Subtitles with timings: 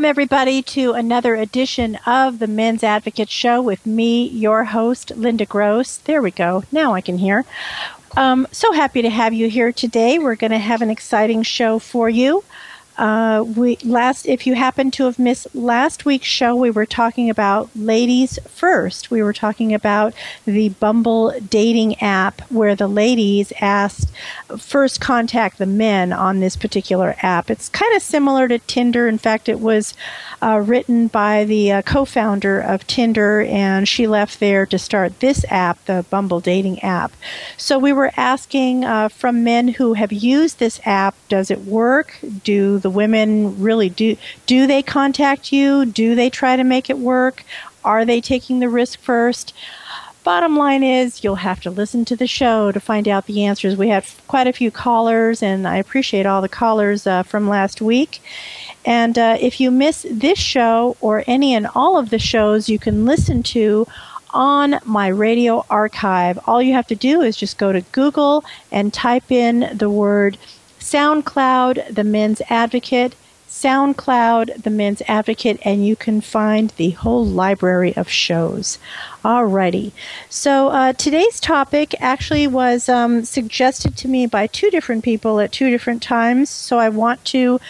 [0.00, 5.44] Welcome, everybody, to another edition of the Men's Advocate Show with me, your host, Linda
[5.44, 5.98] Gross.
[5.98, 6.64] There we go.
[6.72, 7.44] Now I can hear.
[8.16, 10.18] Um, so happy to have you here today.
[10.18, 12.44] We're going to have an exciting show for you.
[13.00, 17.30] Uh, we last, if you happen to have missed last week's show, we were talking
[17.30, 19.10] about ladies first.
[19.10, 20.12] We were talking about
[20.44, 24.12] the Bumble dating app, where the ladies asked
[24.58, 27.50] first contact the men on this particular app.
[27.50, 29.08] It's kind of similar to Tinder.
[29.08, 29.94] In fact, it was
[30.42, 35.46] uh, written by the uh, co-founder of Tinder, and she left there to start this
[35.48, 37.12] app, the Bumble dating app.
[37.56, 42.18] So we were asking uh, from men who have used this app, does it work?
[42.44, 45.86] Do the women really do do they contact you?
[45.86, 47.44] Do they try to make it work?
[47.84, 49.54] Are they taking the risk first?
[50.22, 53.74] Bottom line is, you'll have to listen to the show to find out the answers.
[53.74, 57.80] We had quite a few callers, and I appreciate all the callers uh, from last
[57.80, 58.20] week.
[58.84, 62.78] And uh, if you miss this show or any and all of the shows, you
[62.78, 63.86] can listen to
[64.32, 66.38] on my radio archive.
[66.46, 70.36] All you have to do is just go to Google and type in the word
[70.90, 73.14] SoundCloud, the men's advocate,
[73.48, 78.78] SoundCloud, the men's advocate, and you can find the whole library of shows.
[79.24, 79.92] Alrighty.
[80.28, 85.52] So uh, today's topic actually was um, suggested to me by two different people at
[85.52, 86.50] two different times.
[86.50, 87.60] So I want to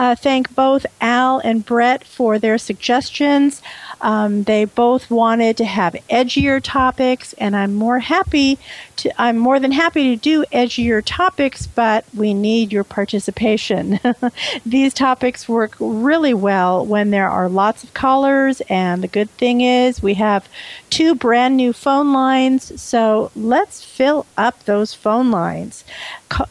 [0.00, 3.60] uh, thank both Al and Brett for their suggestions.
[4.00, 8.58] Um, they both wanted to have edgier topics, and I'm more happy
[8.96, 9.20] to.
[9.20, 14.00] I'm more than happy to do edgier topics, but we need your participation.
[14.64, 19.60] These topics work really well when there are lots of callers, and the good thing
[19.60, 20.48] is we have
[20.88, 22.80] two brand new phone lines.
[22.80, 25.84] So let's fill up those phone lines.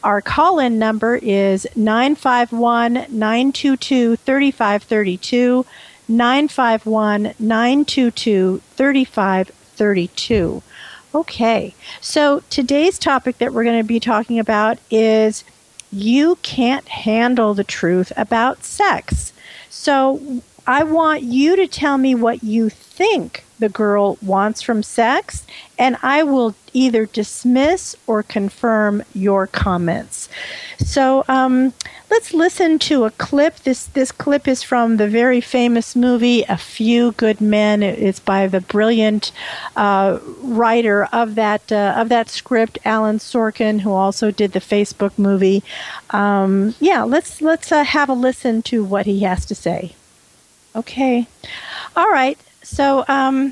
[0.04, 3.08] Our call in number is 951
[3.40, 5.66] 922 3532.
[6.10, 10.64] 951 922 3532.
[11.16, 15.44] Okay, so today's topic that we're going to be talking about is
[15.92, 19.34] you can't handle the truth about sex.
[19.70, 25.48] So I want you to tell me what you think the girl wants from sex,
[25.80, 30.30] and I will either dismiss or confirm your comments.
[30.78, 31.74] So um,
[32.12, 33.56] let's listen to a clip.
[33.62, 37.82] This this clip is from the very famous movie A Few Good Men.
[37.82, 39.32] It's by the brilliant
[39.76, 45.18] uh, writer of that uh, of that script, Alan Sorkin, who also did the Facebook
[45.18, 45.64] movie.
[46.12, 49.96] Um, yeah, let's let's uh, have a listen to what he has to say.
[50.80, 51.28] Okay,
[51.98, 52.40] all right.
[52.64, 53.52] So um,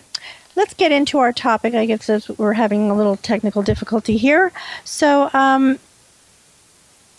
[0.55, 1.73] let's get into our topic.
[1.73, 4.53] I guess we're having a little technical difficulty here.
[4.85, 5.77] So, um,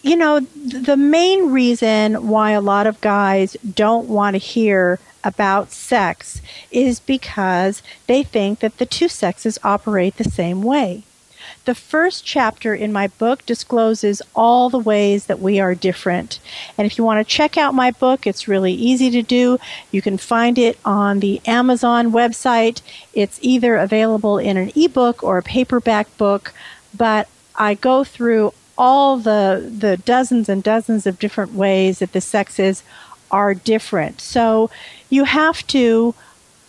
[0.03, 5.73] you know, the main reason why a lot of guys don't want to hear about
[5.73, 11.03] sex is because they think that the two sexes operate the same way.
[11.69, 16.41] The first chapter in my book discloses all the ways that we are different.
[16.79, 19.59] And if you want to check out my book, it's really easy to do.
[19.91, 22.81] You can find it on the Amazon website.
[23.13, 26.55] It's either available in an ebook or a paperback book,
[26.97, 32.23] but I go through all the the dozens and dozens of different ways that the
[32.23, 32.83] sexes
[33.31, 34.23] are different.
[34.23, 34.71] So
[35.11, 36.15] you have to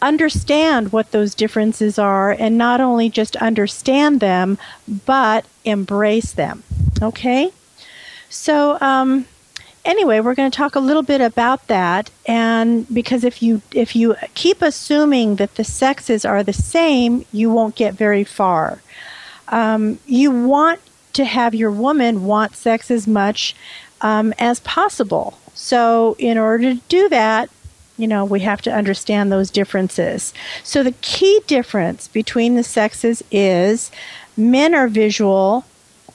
[0.01, 4.57] understand what those differences are and not only just understand them,
[5.05, 6.63] but embrace them.
[7.01, 7.51] Okay?
[8.29, 9.25] So, um,
[9.83, 13.95] anyway, we're going to talk a little bit about that, and because if you if
[13.95, 18.81] you keep assuming that the sexes are the same, you won't get very far.
[19.47, 20.79] Um, you want
[21.13, 23.55] to have your woman want sex as much
[24.01, 25.39] um, as possible.
[25.55, 27.49] So, in order to do that,
[27.99, 30.33] you know, we have to understand those differences.
[30.63, 33.91] So the key difference between the sexes is
[34.37, 35.65] men are visual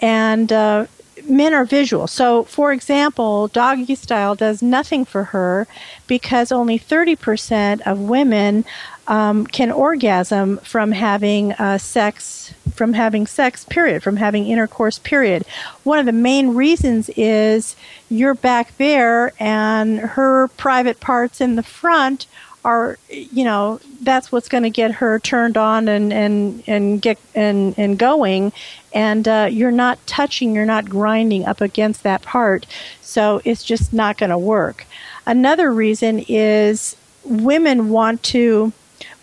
[0.00, 0.86] and uh,
[1.28, 2.06] men are visual.
[2.06, 5.66] So, for example, doggy style does nothing for her
[6.06, 8.64] because only 30% of women
[9.06, 15.44] um, can orgasm from having uh, sex, from having sex, period, from having intercourse, period.
[15.82, 17.76] One of the main reasons is
[18.08, 22.26] you're back there and her private parts in the front
[22.64, 27.18] are you know that's what's going to get her turned on and and and get
[27.34, 28.52] and and going.
[28.94, 32.66] And uh, you're not touching you're not grinding up against that part.
[33.02, 34.86] So it's just not going to work.
[35.26, 38.72] Another reason is women want to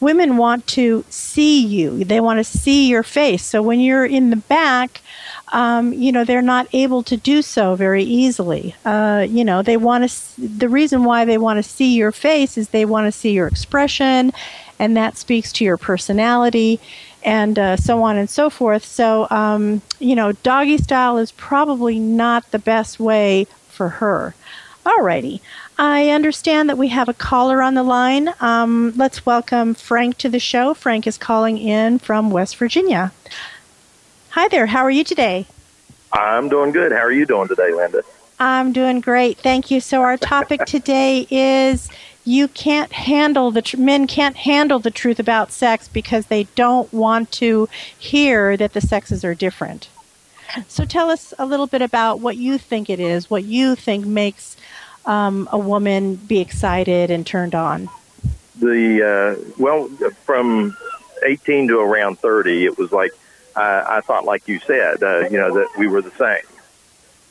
[0.01, 2.03] women want to see you.
[2.03, 3.45] They want to see your face.
[3.45, 5.01] So when you're in the back,
[5.53, 8.75] um, you know, they're not able to do so very easily.
[8.83, 12.57] Uh, you know, they want to, the reason why they want to see your face
[12.57, 14.31] is they want to see your expression,
[14.79, 16.79] and that speaks to your personality,
[17.23, 18.83] and uh, so on and so forth.
[18.83, 24.33] So, um, you know, doggy style is probably not the best way for her.
[24.85, 25.41] Alrighty.
[25.81, 28.31] I understand that we have a caller on the line.
[28.39, 30.75] Um, let's welcome Frank to the show.
[30.75, 33.11] Frank is calling in from West Virginia.
[34.29, 34.67] Hi there.
[34.67, 35.47] How are you today?
[36.13, 36.91] I'm doing good.
[36.91, 38.03] How are you doing today, Linda?
[38.39, 39.39] I'm doing great.
[39.39, 39.81] Thank you.
[39.81, 41.89] So our topic today is
[42.25, 46.93] you can't handle the tr- men can't handle the truth about sex because they don't
[46.93, 47.67] want to
[47.97, 49.89] hear that the sexes are different.
[50.67, 54.05] So tell us a little bit about what you think it is, what you think
[54.05, 54.57] makes
[55.05, 57.89] um, a woman be excited and turned on.
[58.59, 59.87] The uh, well,
[60.25, 60.75] from
[61.25, 63.11] 18 to around 30, it was like
[63.55, 66.43] uh, I thought, like you said, uh, you know, that we were the same.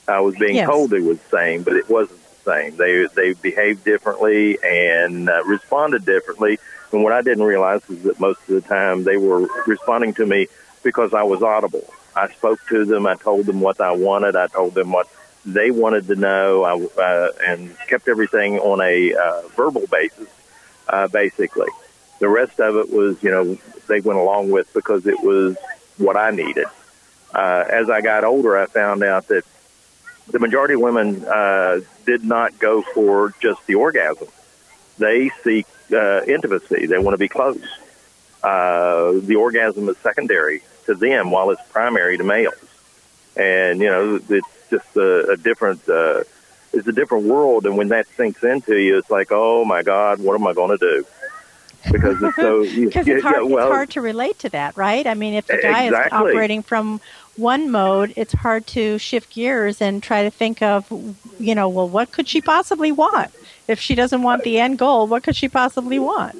[0.09, 0.67] I was being Yes.
[0.67, 2.77] told it was the same, but it wasn't the same.
[2.77, 6.59] They they behaved differently and uh, responded differently.
[6.93, 10.27] And what I didn't realize is that most of the time they were responding to
[10.27, 10.49] me
[10.83, 11.85] because I was audible.
[12.17, 13.07] I spoke to them.
[13.07, 14.35] I told them what I wanted.
[14.35, 15.07] I told them what
[15.45, 16.65] they wanted to know.
[16.65, 20.29] I uh, and kept everything on a uh, verbal basis,
[20.89, 21.69] uh, basically.
[22.19, 23.59] The rest of it was, you know,
[23.89, 25.57] they went along with because it was
[25.97, 26.67] what I needed.
[27.35, 29.45] Uh, as I got older, I found out that
[30.29, 34.29] the majority of women uh, did not go for just the orgasm.
[34.99, 36.87] They seek uh, intimacy.
[36.87, 37.63] They want to be close.
[38.43, 42.55] Uh, the orgasm is secondary to them, while it's primary to males.
[43.37, 45.89] And you know, it's just a, a different.
[45.89, 46.25] Uh,
[46.73, 50.21] it's a different world, and when that sinks into you, it's like, oh my God,
[50.21, 51.07] what am I going to do?
[51.91, 52.65] Because it's so.
[52.85, 55.07] Because it's hard, yeah, well, it's hard to relate to that, right?
[55.07, 57.01] I mean, if the guy is operating from
[57.37, 60.87] one mode, it's hard to shift gears and try to think of,
[61.39, 63.33] you know, well, what could she possibly want?
[63.67, 66.37] If she doesn't want the end goal, what could she possibly want?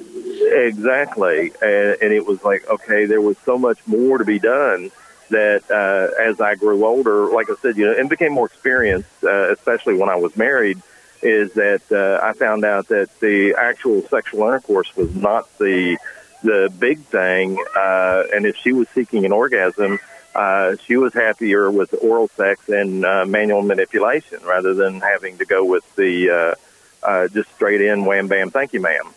[0.53, 4.91] Exactly, and, and it was like okay, there was so much more to be done
[5.31, 9.09] that uh, as I grew older, like I said, you know, and became more experienced,
[9.23, 10.81] uh, especially when I was married,
[11.21, 15.97] is that uh, I found out that the actual sexual intercourse was not the
[16.43, 19.99] the big thing, uh, and if she was seeking an orgasm.
[20.33, 25.43] Uh, she was happier with oral sex and uh, manual manipulation rather than having to
[25.43, 29.13] go with the uh, uh, just straight in wham bam thank you ma'am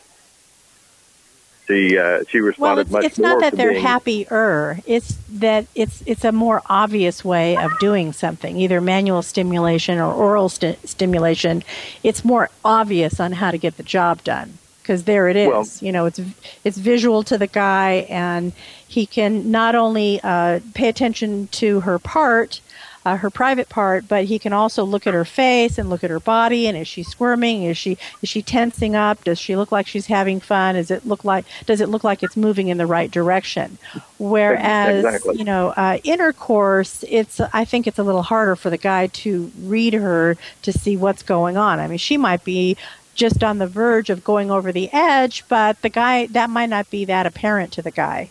[1.67, 4.79] she uh, she Well, responded it's, much it's more not that they're being, happier.
[4.87, 10.13] It's that it's it's a more obvious way of doing something, either manual stimulation or
[10.13, 11.63] oral sti- stimulation.
[12.03, 15.49] It's more obvious on how to get the job done because there it is.
[15.49, 16.21] Well- you know, it's
[16.65, 18.53] it's visual to the guy, and
[18.87, 22.61] he can not only uh, pay attention to her part.
[23.05, 26.09] Uh, her private part, but he can also look at her face and look at
[26.09, 26.67] her body.
[26.67, 27.65] And is she squirming?
[27.65, 29.23] Is she is she tensing up?
[29.25, 30.75] Does she look like she's having fun?
[30.75, 33.77] Does it look like does it look like it's moving in the right direction?
[34.19, 35.37] Whereas Exactly.
[35.37, 39.53] you know uh, intercourse, it's I think it's a little harder for the guy to
[39.61, 41.81] read her to see what's going on.
[41.81, 42.77] I mean, she might be
[43.15, 46.91] just on the verge of going over the edge, but the guy that might not
[46.91, 48.31] be that apparent to the guy.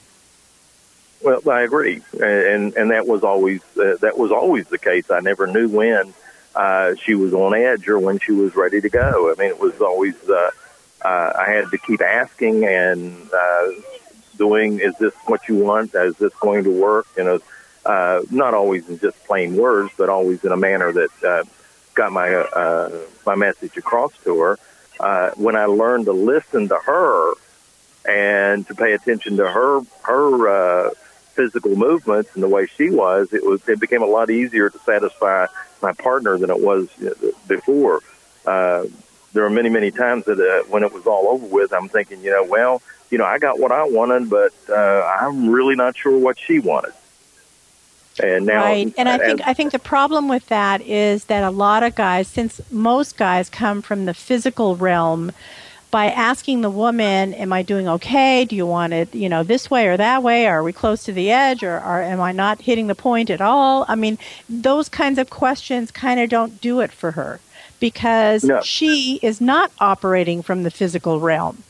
[1.23, 2.01] Well I agree.
[2.13, 5.09] And and that was always uh, that was always the case.
[5.09, 6.13] I never knew when
[6.55, 9.31] uh, she was on edge or when she was ready to go.
[9.31, 10.51] I mean it was always uh,
[11.03, 13.67] uh, I had to keep asking and uh,
[14.37, 15.95] doing is this what you want?
[15.95, 17.07] Is this going to work?
[17.17, 17.39] You know
[17.85, 21.43] uh, not always in just plain words but always in a manner that uh,
[21.95, 22.89] got my uh,
[23.25, 24.59] my message across to her.
[24.99, 27.33] Uh, when I learned to listen to her
[28.05, 30.89] and to pay attention to her her uh,
[31.33, 34.79] physical movements and the way she was, it was it became a lot easier to
[34.79, 35.47] satisfy
[35.81, 37.99] my partner than it was uh, before.
[38.45, 38.85] Uh,
[39.33, 42.21] there were many many times that uh, when it was all over with, I'm thinking,
[42.21, 45.97] you know, well, you know, I got what I wanted, but uh, I'm really not
[45.97, 46.93] sure what she wanted.
[48.21, 51.43] And now, right and i as- think i think the problem with that is that
[51.43, 55.31] a lot of guys since most guys come from the physical realm
[55.93, 59.69] by asking the woman am i doing okay do you want it you know this
[59.69, 62.59] way or that way are we close to the edge or, or am i not
[62.61, 64.17] hitting the point at all i mean
[64.49, 67.39] those kinds of questions kind of don't do it for her
[67.79, 68.59] because No.
[68.61, 71.61] she is not operating from the physical realm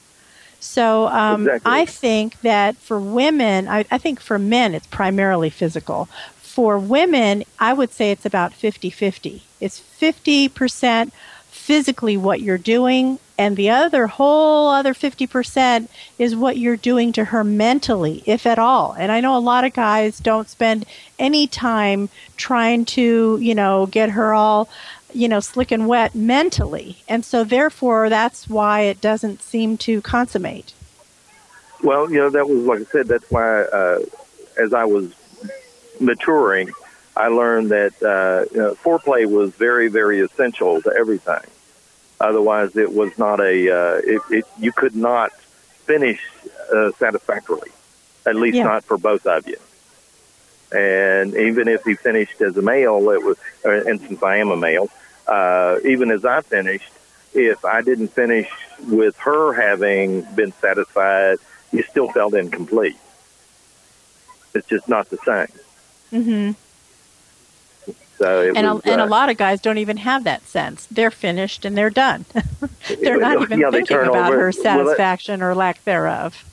[0.61, 1.71] so um, Exactly.
[1.73, 6.07] I think that for women, I, I think for men, it's primarily physical.
[6.37, 9.43] For women, I would say it's about 50 50.
[9.59, 11.11] It's 50%
[11.63, 15.87] physically what you're doing and the other whole other 50%
[16.19, 18.93] is what you're doing to her mentally if at all.
[18.99, 20.85] And i know a lot of guys don't spend
[21.17, 24.67] any time trying to you know get her all
[25.13, 26.97] you know slick and wet mentally.
[27.07, 30.73] And so therefore that's why it doesn't seem to consummate.
[31.81, 33.99] Well you know that was like i said that's why uh,
[34.57, 35.13] as i was
[35.99, 36.71] maturing
[37.15, 41.45] i learned that uh, you know, foreplay was very very essential to everything
[42.23, 43.69] Otherwise, it was not a.
[43.69, 45.33] Uh, it, it, you could not
[45.85, 46.21] finish
[46.73, 47.69] uh, satisfactorily,
[48.25, 48.63] at least yeah.
[48.63, 49.57] not for both of you.
[50.71, 53.37] And even if he finished as a male, it was.
[53.65, 54.89] And since I am a male,
[55.27, 56.89] uh, even as I finished,
[57.33, 58.49] if I didn't finish
[58.87, 61.39] with her having been satisfied,
[61.73, 62.97] you still felt incomplete.
[64.55, 66.21] It's just not the same.
[66.21, 66.62] Mm-hmm.
[68.23, 70.85] So and, was, a, and uh, a lot of guys don't even have that sense.
[70.89, 72.23] They're finished and they're done.
[73.01, 74.45] they're not even yeah, thinking about over.
[74.45, 76.45] her satisfaction well, that, or lack thereof.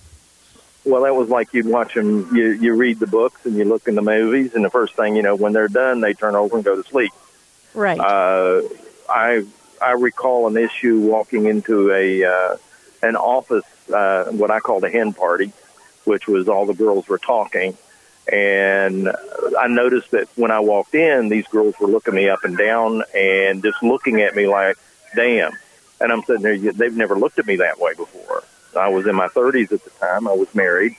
[0.84, 2.34] Well, that was like you'd watch them.
[2.34, 5.14] You you read the books and you look in the movies, and the first thing
[5.14, 7.12] you know, when they're done, they turn over and go to sleep.
[7.72, 8.00] Right.
[8.00, 8.62] Uh,
[9.08, 9.46] I
[9.80, 12.56] I recall an issue walking into a uh,
[13.00, 15.52] an office, uh, what I called a hen party,
[16.04, 17.76] which was all the girls were talking
[18.32, 19.10] and
[19.58, 23.02] I noticed that when I walked in, these girls were looking me up and down
[23.14, 24.76] and just looking at me like,
[25.16, 25.52] damn.
[26.00, 28.44] And I'm sitting there, they've never looked at me that way before.
[28.78, 30.28] I was in my 30s at the time.
[30.28, 30.94] I was married,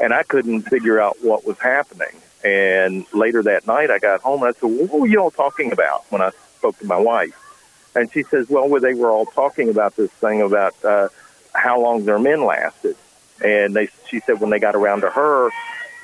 [0.00, 2.20] and I couldn't figure out what was happening.
[2.44, 5.30] And later that night, I got home and I said, well, What were you all
[5.30, 7.40] talking about when I spoke to my wife?
[7.96, 11.08] And she says, Well, they were all talking about this thing about uh,
[11.54, 12.96] how long their men lasted.
[13.42, 15.50] And they, she said, when they got around to her,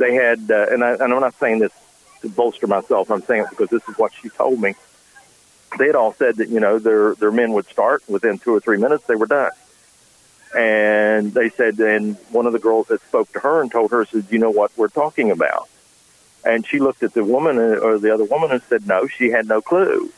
[0.01, 1.73] they had, uh, and, I, and I'm not saying this
[2.23, 3.11] to bolster myself.
[3.11, 4.75] I'm saying it because this is what she told me.
[5.79, 8.61] They had all said that you know their their men would start within two or
[8.61, 9.53] three minutes they were done,
[10.57, 14.05] and they said, and one of the girls that spoke to her and told her
[14.05, 15.69] said, you know what we're talking about,
[16.45, 19.31] and she looked at the woman uh, or the other woman and said, no, she
[19.31, 20.11] had no clue,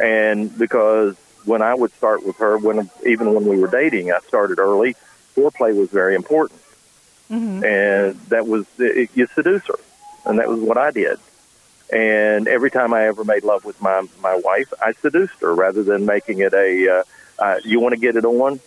[0.00, 4.18] and because when I would start with her, when even when we were dating, I
[4.20, 4.96] started early.
[5.36, 6.61] Foreplay was very important
[7.32, 7.64] Mm-hmm.
[7.64, 9.78] And that was, it, you seduce her.
[10.26, 11.18] And that was what I did.
[11.92, 15.82] And every time I ever made love with my, my wife, I seduced her rather
[15.82, 17.04] than making it a, uh,
[17.38, 18.60] uh, you want to get it on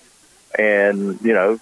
[0.58, 1.60] and, you know,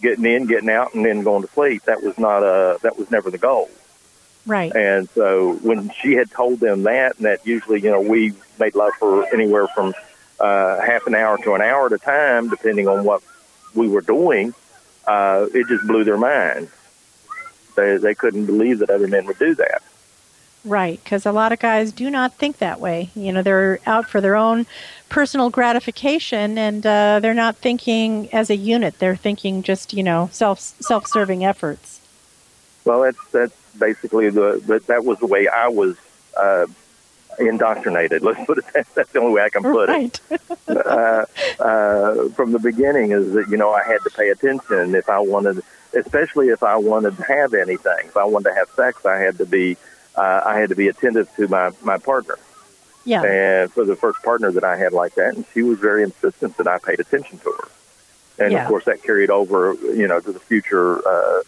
[0.00, 1.82] getting in, getting out, and then going to sleep.
[1.84, 3.68] That was not a, that was never the goal.
[4.46, 4.74] Right.
[4.74, 8.74] And so when she had told them that, and that usually, you know, we made
[8.74, 9.92] love for anywhere from
[10.40, 13.22] uh, half an hour to an hour at a time, depending on what
[13.74, 14.54] we were doing
[15.08, 16.68] uh, it just blew their mind.
[17.76, 19.82] They they couldn't believe that other men would do that.
[20.64, 23.10] Right, because a lot of guys do not think that way.
[23.14, 24.66] You know, they're out for their own
[25.08, 28.98] personal gratification, and uh, they're not thinking as a unit.
[28.98, 32.00] They're thinking just you know self self serving efforts.
[32.84, 35.96] Well, that's that's basically the but that was the way I was
[36.36, 36.66] uh,
[37.38, 38.22] indoctrinated.
[38.22, 38.86] Let's put it that.
[38.94, 40.20] That's the only way I can put right.
[40.30, 40.40] it.
[40.68, 41.26] uh,
[41.60, 45.18] uh, from the beginning is that you know I had to pay attention if I
[45.20, 45.62] wanted,
[45.96, 48.06] especially if I wanted to have anything.
[48.06, 49.76] If I wanted to have sex, I had to be
[50.16, 52.38] uh, I had to be attentive to my my partner.
[53.04, 53.22] Yeah.
[53.22, 56.56] And for the first partner that I had like that, and she was very insistent
[56.58, 57.68] that I paid attention to her.
[58.38, 58.62] And yeah.
[58.62, 61.42] of course, that carried over, you know, to the future, uh,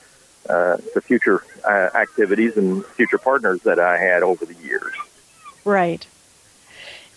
[0.48, 4.94] uh, the future uh, activities and future partners that I had over the years.
[5.64, 6.06] Right.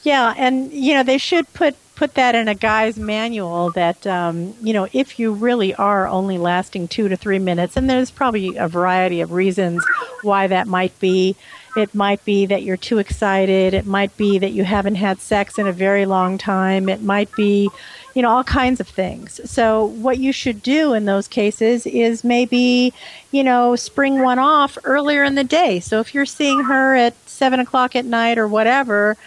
[0.03, 4.53] Yeah, and you know they should put put that in a guy's manual that um,
[4.61, 8.57] you know if you really are only lasting two to three minutes, and there's probably
[8.57, 9.83] a variety of reasons
[10.21, 11.35] why that might be.
[11.75, 13.73] It might be that you're too excited.
[13.73, 16.87] It might be that you haven't had sex in a very long time.
[16.87, 17.67] It might be,
[18.13, 19.41] you know, all kinds of things.
[19.49, 22.93] So, what you should do in those cases is maybe,
[23.31, 25.79] you know, spring one off earlier in the day.
[25.79, 29.17] So, if you're seeing her at seven o'clock at night or whatever,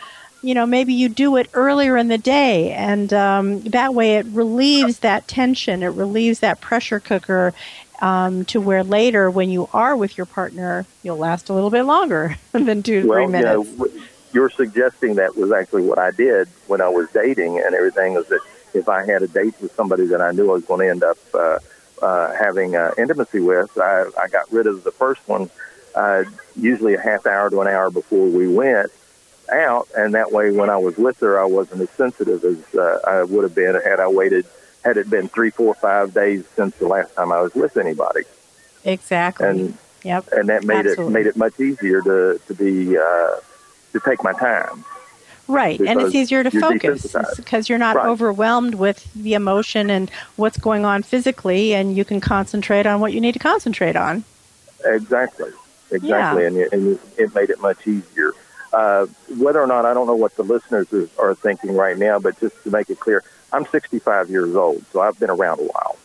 [0.42, 4.26] you know, maybe you do it earlier in the day, and um, that way it
[4.26, 7.52] relieves that tension, it relieves that pressure cooker,
[8.00, 11.84] um, to where later, when you are with your partner, you'll last a little bit
[11.84, 13.70] longer than two to well, three minutes.
[13.78, 18.14] Yeah, you're suggesting that was actually what I did when I was dating and everything.
[18.14, 18.40] Is that
[18.75, 21.02] if I had a date with somebody that I knew I was going to end
[21.02, 21.58] up uh,
[22.02, 25.50] uh, having uh, intimacy with, I, I got rid of the first one
[25.97, 26.25] uh,
[26.55, 28.93] usually a half hour to an hour before we went
[29.50, 33.00] out, and that way when I was with her, I wasn't as sensitive as uh,
[33.07, 34.47] I would have been had I waited
[34.85, 38.23] had it been three, four, five days since the last time I was with anybody.
[38.85, 39.49] Exactly.
[39.49, 40.29] And yep.
[40.31, 41.07] And that made Absolutely.
[41.07, 43.37] it made it much easier to to be uh,
[43.93, 44.85] to take my time.
[45.49, 48.07] Right, and it's easier to focus because you're not right.
[48.07, 53.12] overwhelmed with the emotion and what's going on physically, and you can concentrate on what
[53.12, 54.25] you need to concentrate on.
[54.85, 55.50] Exactly,
[55.90, 56.49] exactly, yeah.
[56.49, 58.33] and, it, and it made it much easier.
[58.73, 59.07] Uh,
[59.38, 60.88] whether or not I don't know what the listeners
[61.19, 65.00] are thinking right now, but just to make it clear, I'm 65 years old, so
[65.00, 65.97] I've been around a while.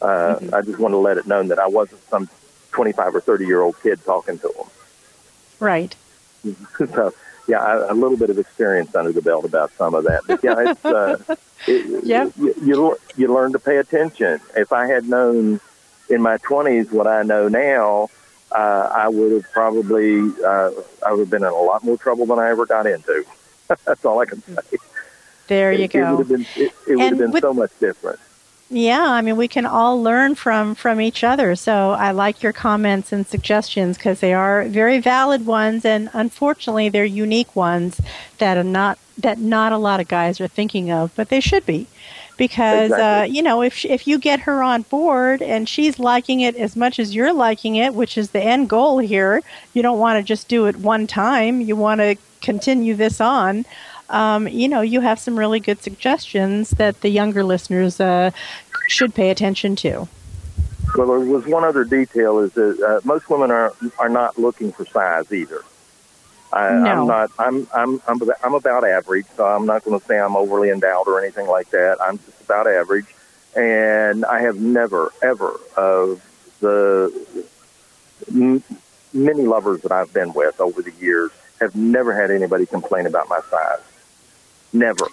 [0.00, 0.54] Uh, mm-hmm.
[0.54, 2.28] I just want to let it known that I wasn't some
[2.72, 4.66] 25 or 30 year old kid talking to them.
[5.60, 5.94] Right.
[6.78, 7.12] so
[7.46, 10.22] yeah, I, a little bit of experience under the belt about some of that.
[10.26, 11.18] But yeah, it's, uh,
[11.66, 12.30] it, yeah.
[12.36, 14.40] You, you, you learn to pay attention.
[14.56, 15.60] If I had known
[16.08, 18.08] in my 20s what I know now,
[18.54, 20.70] uh, I would have probably uh,
[21.04, 23.24] I would have been in a lot more trouble than I ever got into.
[23.84, 24.78] That's all I can say.
[25.48, 25.98] There you it, go.
[25.98, 28.18] It would have been, it, it would have been with, so much different.
[28.70, 31.54] Yeah, I mean, we can all learn from from each other.
[31.56, 36.88] So I like your comments and suggestions because they are very valid ones, and unfortunately,
[36.88, 38.00] they're unique ones
[38.38, 41.66] that are not that not a lot of guys are thinking of, but they should
[41.66, 41.86] be.
[42.36, 43.02] Because uh, exactly.
[43.04, 46.74] uh, you know, if if you get her on board and she's liking it as
[46.74, 49.40] much as you're liking it, which is the end goal here,
[49.72, 51.60] you don't want to just do it one time.
[51.60, 53.64] You want to continue this on
[54.10, 58.30] um, you know, you have some really good suggestions that the younger listeners uh,
[58.88, 60.08] should pay attention to.
[60.96, 64.72] Well, there was one other detail: is that uh, most women are are not looking
[64.72, 65.64] for size either.
[66.52, 66.92] I, no.
[66.92, 67.30] I'm not.
[67.38, 71.08] I'm I'm I'm I'm about average, so I'm not going to say I'm overly endowed
[71.08, 71.98] or anything like that.
[72.00, 73.06] I'm just about average,
[73.56, 76.22] and I have never ever of
[76.60, 77.12] the
[78.32, 78.62] m-
[79.12, 83.28] many lovers that I've been with over the years have never had anybody complain about
[83.28, 83.80] my size.
[84.72, 85.06] Never.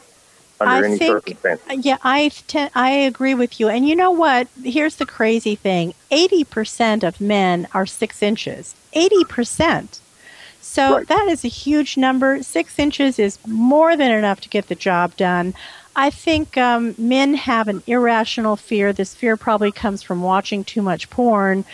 [0.60, 1.68] Under I any think, circumstances.
[1.70, 2.32] Uh, yeah, I
[2.76, 3.68] I agree with you.
[3.68, 4.48] And you know what?
[4.64, 8.76] Here's the crazy thing: eighty percent of men are six inches.
[8.94, 10.02] Eighty percent.
[10.62, 11.08] So right.
[11.08, 12.42] that is a huge number.
[12.44, 15.54] Six inches is more than enough to get the job done.
[15.96, 18.94] I think um, men have an irrational fear.
[18.94, 21.66] This fear probably comes from watching too much porn,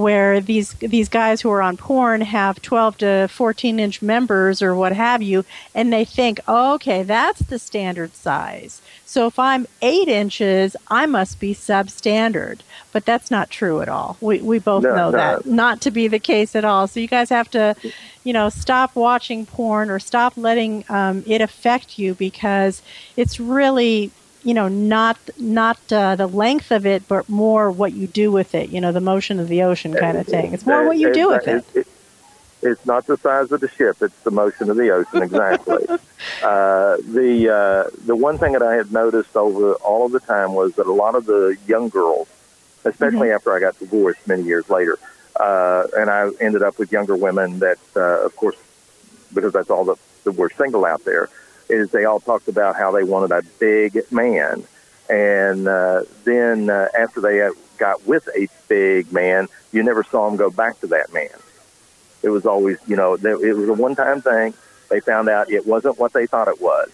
[0.00, 4.74] where these these guys who are on porn have 12 to 14 inch members or
[4.74, 8.82] what have you, and they think, oh, okay, that's the standard size.
[9.04, 12.60] So if I'm eight inches, I must be substandard.
[12.92, 14.16] But that's not true at all.
[14.20, 15.18] We we both no, know no.
[15.18, 16.86] that not to be the case at all.
[16.88, 17.76] So you guys have to,
[18.24, 22.82] you know, stop watching porn or stop letting um, it affect you because
[23.16, 24.10] it's really
[24.46, 28.54] you know not not uh, the length of it, but more what you do with
[28.54, 28.70] it.
[28.70, 30.54] You know, the motion of the ocean kind of thing.
[30.54, 31.64] It's more what you do with it.
[31.74, 31.88] it
[32.62, 35.22] it's not the size of the ship; it's the motion of the ocean.
[35.22, 35.84] Exactly.
[36.42, 40.54] uh, the uh, the one thing that I had noticed over all of the time
[40.54, 42.28] was that a lot of the young girls,
[42.84, 43.34] especially Mhm.
[43.34, 44.96] after I got divorced many years later,
[45.40, 48.56] uh, and I ended up with younger women that, uh, of course,
[49.34, 51.28] because that's all that, that were single out there,
[51.68, 54.64] is they all talked about how they wanted a big man,
[55.08, 57.48] and uh, then uh, after they
[57.78, 61.28] got with a big man, you never saw them go back to that man.
[62.22, 64.54] It was always, you know, it was a one-time thing.
[64.88, 66.90] They found out it wasn't what they thought it was.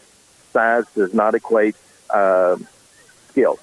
[0.53, 1.77] Size does not equate
[2.11, 2.57] uh,
[3.31, 3.59] skill.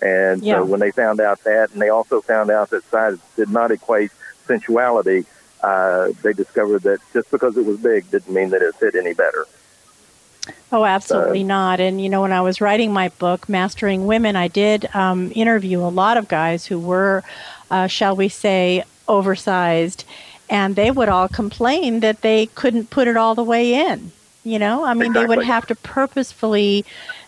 [0.00, 0.58] And Yeah.
[0.58, 3.70] so when they found out that, and they also found out that size did not
[3.70, 4.10] equate
[4.46, 5.26] sensuality,
[5.62, 9.14] uh, they discovered that just because it was big didn't mean that it fit any
[9.14, 9.46] better.
[10.70, 11.80] Oh, absolutely not.
[11.80, 15.80] And, you know, when I was writing my book, Mastering Women, I did um, interview
[15.80, 17.22] a lot of guys who were,
[17.70, 20.04] uh, shall we say, oversized.
[20.50, 24.12] And they would all complain that they couldn't put it all the way in.
[24.44, 26.84] You know, I mean, they would have to purposefully,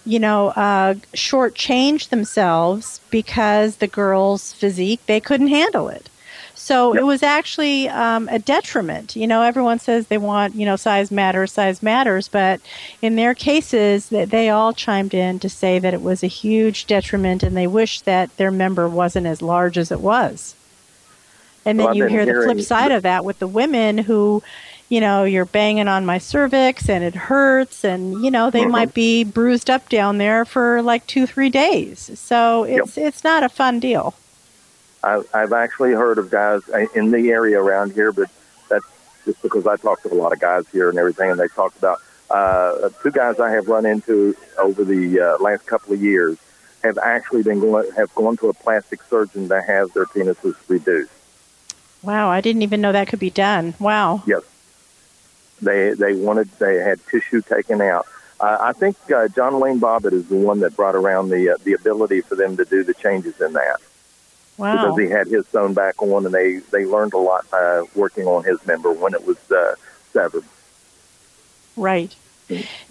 [0.07, 6.10] you know, uh, shortchange themselves because the girl's physique, they couldn't handle it.
[6.63, 7.01] So Yep.
[7.01, 9.17] it was actually um, a detriment.
[9.17, 12.61] You know, everyone says they want, you know, size matters, size matters, but
[13.01, 16.87] in their cases, that they all chimed in to say that it was a huge
[16.87, 20.55] detriment, and they wish that their member wasn't as large as it was.
[21.65, 24.43] And then Well, you hear the flip side of that with the women who,
[24.91, 28.71] you know, you're banging on my cervix and it hurts, and you know they Mhm.
[28.71, 32.11] might be bruised up down there for like two, three days.
[32.19, 34.20] So it's it's not a fun deal.
[35.03, 36.63] I, I've actually heard of guys
[36.95, 38.31] in the area around here, but
[38.69, 38.87] that's
[39.25, 41.79] just because I talk to a lot of guys here and everything, and they talked
[41.79, 41.99] about
[42.31, 46.39] uh, two guys I have run into over the uh, last couple of years
[46.83, 51.11] have actually been going have gone to a plastic surgeon to have their penises reduced.
[52.03, 53.75] Wow, I didn't even know that could be done.
[53.79, 54.23] Wow.
[54.27, 54.43] Yes,
[55.61, 58.07] they they wanted they had tissue taken out.
[58.39, 61.57] Uh, I think uh, John Wayne Bobbitt is the one that brought around the uh,
[61.65, 63.81] the ability for them to do the changes in that.
[64.57, 64.77] Wow.
[64.77, 68.27] because he had his sewn back on, and they they learned a lot by working
[68.27, 69.75] on his member when it was uh,
[70.13, 70.45] severed.
[71.77, 72.15] Right.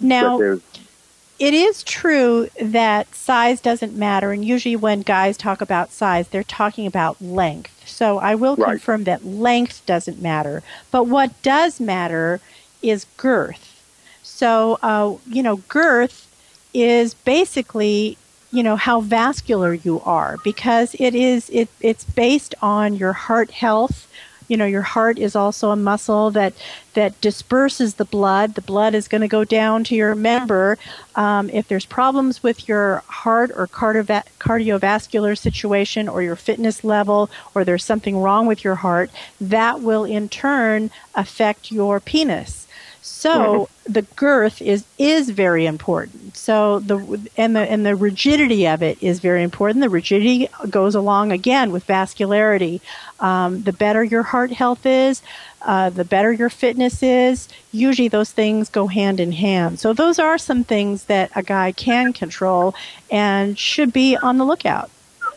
[0.00, 6.28] Now, it is true that size doesn't matter, and usually when guys talk about size,
[6.28, 7.86] they're talking about length.
[7.86, 8.70] So I will right.
[8.70, 10.62] confirm that length doesn't matter.
[10.90, 12.40] But what does matter
[12.82, 13.82] is girth.
[14.22, 16.26] So, uh, you know, girth
[16.72, 18.16] is basically
[18.52, 23.50] you know how vascular you are because it is it it's based on your heart
[23.50, 24.06] health.
[24.48, 26.54] You know your heart is also a muscle that
[26.94, 28.54] that disperses the blood.
[28.54, 30.76] The blood is going to go down to your member
[31.14, 37.30] um, if there's problems with your heart or cardiova- cardiovascular situation or your fitness level
[37.54, 39.10] or there's something wrong with your heart
[39.40, 42.66] that will in turn affect your penis
[43.02, 43.92] so mm-hmm.
[43.92, 46.36] the girth is is very important.
[46.36, 49.80] So the and the and the rigidity of it is very important.
[49.80, 52.80] The rigidity goes along again with vascularity.
[53.18, 55.22] Um, the better your heart health is,
[55.62, 57.48] uh, the better your fitness is.
[57.72, 59.80] Usually those things go hand in hand.
[59.80, 62.74] So those are some things that a guy can control
[63.10, 64.90] and should be on the lookout.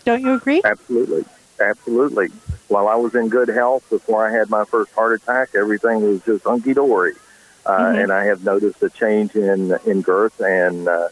[0.03, 0.61] Don't you agree?
[0.65, 1.23] Absolutely,
[1.61, 2.27] absolutely.
[2.67, 6.21] While I was in good health before I had my first heart attack, everything was
[6.23, 7.13] just hunky dory
[7.65, 7.99] uh, mm-hmm.
[7.99, 11.09] and I have noticed a change in in girth and uh,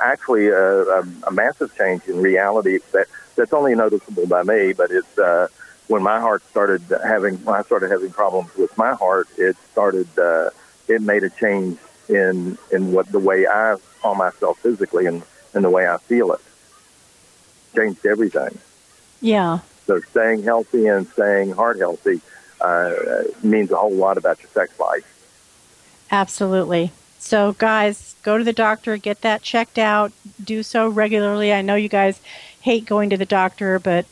[0.00, 4.90] actually a, a, a massive change in reality that that's only noticeable by me, but
[4.90, 5.48] it's uh,
[5.88, 10.08] when my heart started having when I started having problems with my heart, it started
[10.18, 10.50] uh,
[10.88, 15.64] it made a change in in what the way I saw myself physically and and
[15.64, 16.40] the way I feel it
[17.74, 18.58] changed everything.
[19.20, 19.60] Yeah.
[19.86, 22.20] So staying healthy and staying heart healthy
[22.60, 22.94] uh,
[23.42, 25.10] means a whole lot about your sex life.
[26.10, 26.92] Absolutely.
[27.18, 30.12] So, guys, go to the doctor, get that checked out,
[30.42, 31.52] do so regularly.
[31.52, 32.20] I know you guys
[32.60, 34.06] hate going to the doctor, but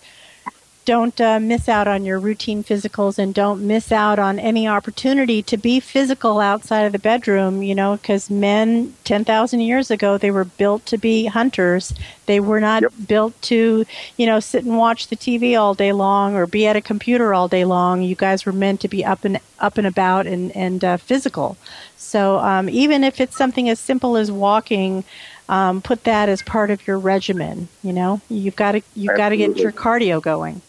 [0.84, 5.40] don't uh, miss out on your routine physicals and don't miss out on any opportunity
[5.42, 10.30] to be physical outside of the bedroom, you know, because men 10,000 years ago, they
[10.30, 11.94] were built to be hunters.
[12.26, 12.92] They were not yep.
[13.06, 13.84] built to,
[14.16, 17.32] you know, sit and watch the TV all day long or be at a computer
[17.32, 18.02] all day long.
[18.02, 21.56] You guys were meant to be up and up and about and, and uh, physical.
[21.96, 25.04] So um, even if it's something as simple as walking,
[25.48, 27.68] um, put that as part of your regimen.
[27.82, 30.60] You know, you've got to you've got to get your cardio going.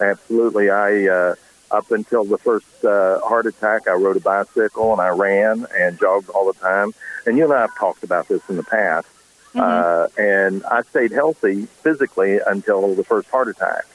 [0.00, 0.70] Absolutely.
[0.70, 1.34] I uh,
[1.70, 5.98] up until the first uh, heart attack, I rode a bicycle and I ran and
[5.98, 6.92] jogged all the time.
[7.26, 9.08] And you and I have talked about this in the past.
[9.54, 9.60] Mm-hmm.
[9.60, 13.86] Uh, and I stayed healthy physically until the first heart attack.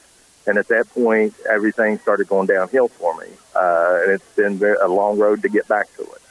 [0.46, 3.28] And at that point, everything started going downhill for me.
[3.54, 6.22] Uh, and it's been very, a long road to get back to it.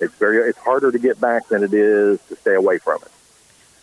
[0.00, 3.12] It's very, it's harder to get back than it is to stay away from it.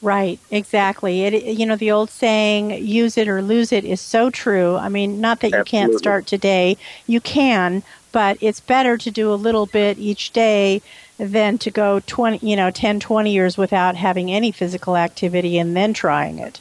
[0.01, 1.25] Right, exactly.
[1.25, 4.75] It you know the old saying use it or lose it is so true.
[4.75, 5.89] I mean, not that you Absolutely.
[5.89, 6.77] can't start today.
[7.05, 10.81] You can, but it's better to do a little bit each day
[11.19, 15.77] than to go 20, you know, 10, 20 years without having any physical activity and
[15.77, 16.59] then trying it.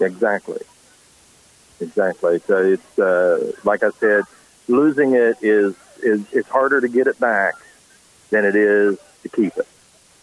[0.00, 0.60] Exactly.
[1.80, 2.38] Exactly.
[2.46, 4.22] So it's uh, like I said,
[4.68, 7.54] losing it is is it's harder to get it back
[8.30, 9.66] than it is to keep it.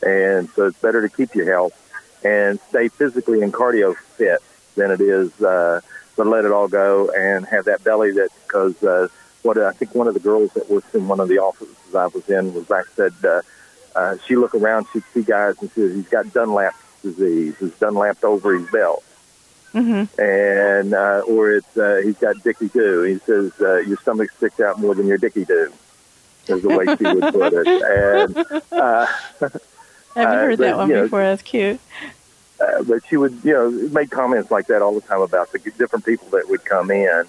[0.01, 1.73] And so it's better to keep your health
[2.23, 4.39] and stay physically and cardio fit
[4.75, 5.81] than it is uh,
[6.15, 9.07] to let it all go and have that belly that because uh,
[9.43, 12.07] what I think one of the girls that works in one of the offices I
[12.07, 13.41] was in was back said uh,
[13.95, 17.55] uh, she look around she'd see guys and she says he's got Dunlap disease.
[17.59, 19.03] He's Dunlapped over his belt.
[19.73, 20.19] Mm-hmm.
[20.19, 24.59] and uh, or it's uh, he's got Dicky Doo he says uh, your stomach sticks
[24.59, 25.71] out more than your Dicky Doo
[26.47, 27.67] is the way she would put it.
[28.49, 29.05] And uh,
[30.15, 31.21] I've uh, heard but, that one before.
[31.21, 31.79] Know, That's cute.
[32.59, 35.59] Uh, but she would, you know, make comments like that all the time about the
[35.77, 37.23] different people that would come in,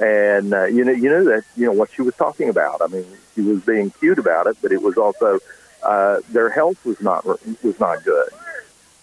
[0.00, 2.82] and uh, you know, you knew that you know what she was talking about.
[2.82, 5.38] I mean, she was being cute about it, but it was also
[5.82, 8.30] uh, their health was not was not good.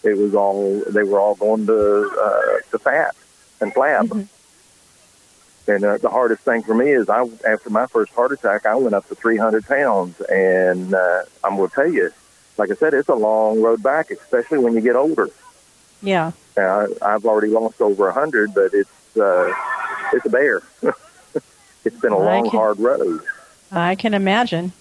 [0.03, 3.15] It was all they were all going to uh, to fat
[3.61, 4.07] and flab.
[4.07, 5.71] Mm-hmm.
[5.71, 8.75] And uh, the hardest thing for me is, I after my first heart attack, I
[8.75, 12.11] went up to 300 pounds, and uh, I'm going to tell you,
[12.59, 15.29] like I said, it's a long road back, especially when you get older.
[16.03, 16.33] Yeah.
[16.55, 19.51] Uh, I've already lost over a hundred, but it's uh,
[20.13, 20.61] it's a bear.
[21.85, 23.21] it's been a long, can, hard road.
[23.71, 24.73] I can imagine.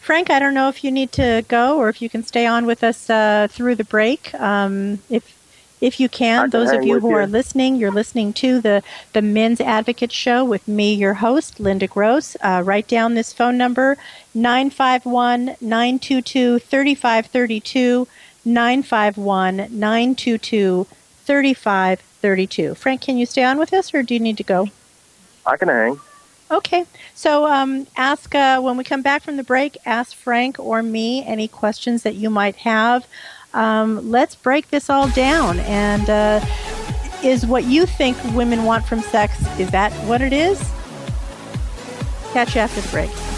[0.00, 2.66] Frank, I don't know if you need to go or if you can stay on
[2.66, 4.34] with us uh, through the break.
[4.34, 5.36] Um, if
[5.82, 7.16] if you can, those of you who you.
[7.16, 11.88] are listening, you're listening to the, the Men's Advocate Show with me, your host, Linda
[11.88, 12.36] Gross.
[12.40, 13.98] Uh, write down this phone number,
[14.32, 18.08] 951 922 3532.
[18.44, 20.86] 951 922
[21.24, 22.74] 3532.
[22.74, 24.68] Frank, can you stay on with us or do you need to go?
[25.46, 26.00] I can hang.
[26.50, 26.84] Okay.
[27.14, 31.24] So um, ask uh, when we come back from the break, ask Frank or me
[31.24, 33.06] any questions that you might have.
[33.54, 35.60] Um, let's break this all down.
[35.60, 36.44] And uh,
[37.22, 40.58] is what you think women want from sex, is that what it is?
[42.32, 43.31] Catch you after the break.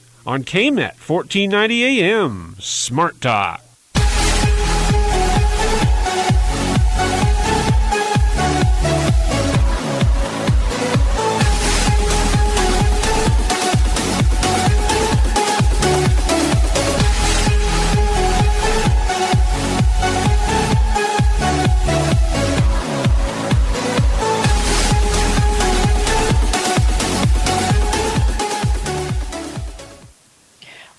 [0.25, 3.70] on KMET 1490 AM Smart Talk.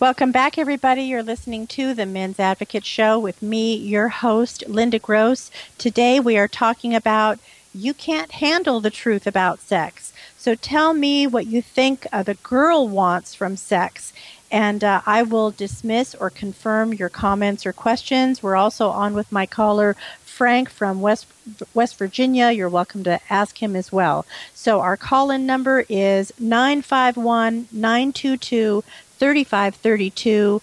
[0.02, 1.04] Welcome back, everybody.
[1.04, 5.48] You're listening to the Men's Advocate Show with me, your host, Linda Gross.
[5.78, 7.38] Today we are talking about
[7.72, 10.12] you can't handle the truth about sex.
[10.36, 14.12] So tell me what you think uh, the girl wants from sex.
[14.50, 18.42] And uh, I will dismiss or confirm your comments or questions.
[18.42, 21.28] We're also on with my caller, Frank from West
[21.74, 22.50] West Virginia.
[22.50, 24.26] You're welcome to ask him as well.
[24.52, 28.82] So our call-in number is 951 922
[29.22, 30.61] 3532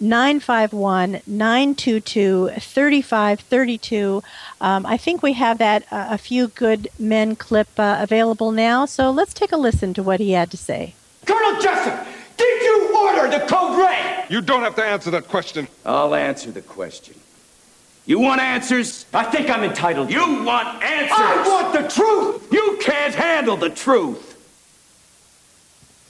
[0.00, 4.22] 951 922 3532.
[4.62, 8.86] Um, I think we have that uh, a few good men clip uh, available now,
[8.86, 10.94] so let's take a listen to what he had to say.
[11.26, 12.06] Colonel Jessup,
[12.38, 14.30] did you order the code red?
[14.30, 15.68] You don't have to answer that question.
[15.84, 17.16] I'll answer the question.
[18.06, 19.04] You want answers?
[19.12, 20.10] I think I'm entitled.
[20.10, 21.18] You want answers?
[21.18, 22.50] I want the truth!
[22.50, 24.30] You can't handle the truth!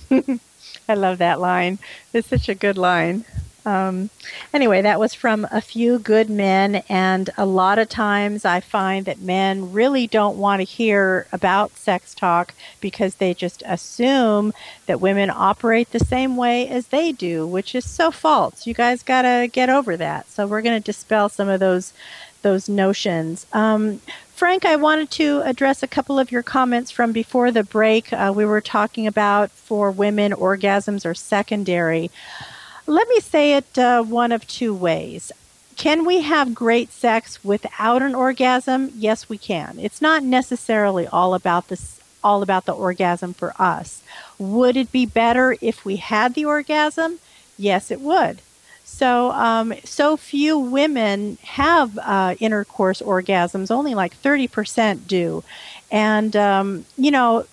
[0.89, 1.79] I love that line.
[2.13, 3.25] It's such a good line.
[3.67, 4.11] Um,
[4.53, 9.07] anyway, that was from A Few Good Men, and a lot of times I find
[9.07, 14.53] that men really don't want to hear about sex talk because they just assume
[14.85, 18.67] that women operate the same way as they do, which is so false.
[18.67, 20.29] You guys got to get over that.
[20.29, 21.95] So we're going to dispel some of those
[22.43, 23.47] those notions.
[23.55, 24.03] Um,
[24.35, 28.13] Frank, I wanted to address a couple of your comments from before the break.
[28.13, 32.11] Uh, we were talking about for women, orgasms are secondary.
[32.89, 35.31] Let me say it uh, one of two ways.
[35.77, 38.91] Can we have great sex without an orgasm?
[38.97, 39.79] Yes, we can.
[39.79, 44.03] It's not necessarily all about this all about the orgasm for us.
[44.39, 47.21] Would it be better if we had the orgasm?
[47.57, 48.41] Yes, it would.
[48.85, 53.71] So, um, so few women have uh, intercourse orgasms.
[53.71, 55.43] Only like thirty percent do,
[55.91, 57.47] and um, you know,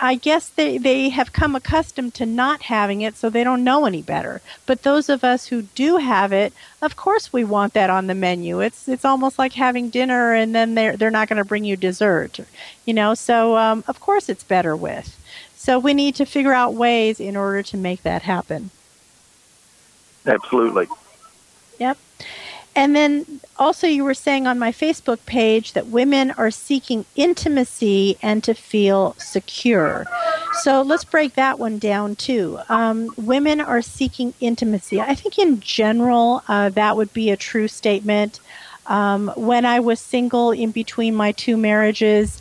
[0.00, 3.86] I guess they they have come accustomed to not having it, so they don't know
[3.86, 4.40] any better.
[4.66, 8.14] But those of us who do have it, of course, we want that on the
[8.14, 8.60] menu.
[8.60, 11.76] It's it's almost like having dinner and then they're they're not going to bring you
[11.76, 12.40] dessert,
[12.84, 13.14] you know.
[13.14, 15.18] So um, of course, it's better with.
[15.54, 18.70] So we need to figure out ways in order to make that happen.
[20.26, 20.86] Absolutely.
[21.78, 21.98] Yep.
[22.74, 28.16] And then also, you were saying on my Facebook page that women are seeking intimacy
[28.22, 30.06] and to feel secure.
[30.62, 32.58] So let's break that one down too.
[32.68, 35.00] Um, women are seeking intimacy.
[35.00, 38.40] I think in general uh, that would be a true statement.
[38.86, 42.40] Um, when I was single in between my two marriages,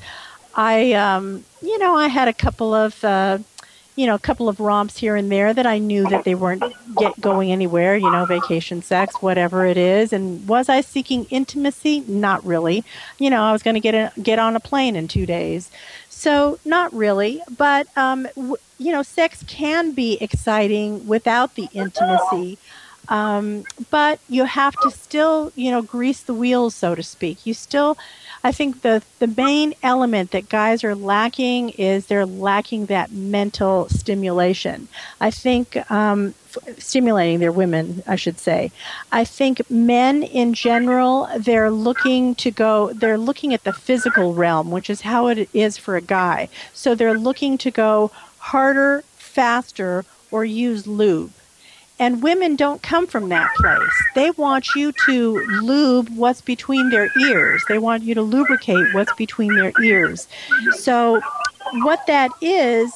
[0.55, 3.39] I, um, you know, I had a couple of, uh,
[4.01, 6.63] you know, a couple of romps here and there that I knew that they weren't
[6.97, 7.95] get going anywhere.
[7.95, 10.11] You know, vacation sex, whatever it is.
[10.11, 11.99] And was I seeking intimacy?
[12.07, 12.83] Not really.
[13.19, 15.69] You know, I was going to get a, get on a plane in two days.
[16.09, 22.57] So, not really, but um, w- you know, sex can be exciting without the intimacy.
[23.07, 27.45] Um, but you have to still, you know, grease the wheels, so to speak.
[27.45, 27.99] You still,
[28.43, 33.87] I think the the main element that guys are lacking is they're lacking that mental
[33.89, 34.87] stimulation.
[35.19, 36.33] I think um,
[36.77, 38.71] stimulating their women, I should say.
[39.11, 44.71] I think men in general, they're looking to go, they're looking at the physical realm,
[44.71, 46.49] which is how it is for a guy.
[46.73, 51.31] So they're looking to go harder, faster, or use lube.
[52.01, 54.03] And women don't come from that place.
[54.15, 57.63] They want you to lube what's between their ears.
[57.69, 60.27] They want you to lubricate what's between their ears.
[60.71, 61.21] So,
[61.83, 62.91] what that is,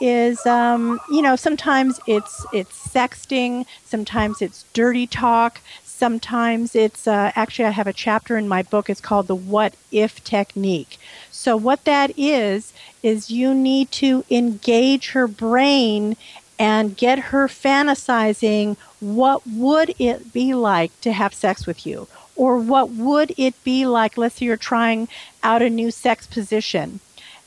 [0.00, 7.30] is um, you know sometimes it's it's sexting sometimes it's dirty talk sometimes it's uh,
[7.36, 10.98] actually i have a chapter in my book it's called the what if technique
[11.30, 16.16] so what that is is you need to engage her brain
[16.60, 22.06] and get her fantasizing what would it be like to have sex with you?
[22.36, 24.18] Or what would it be like?
[24.18, 25.08] Let's say you're trying
[25.42, 27.00] out a new sex position.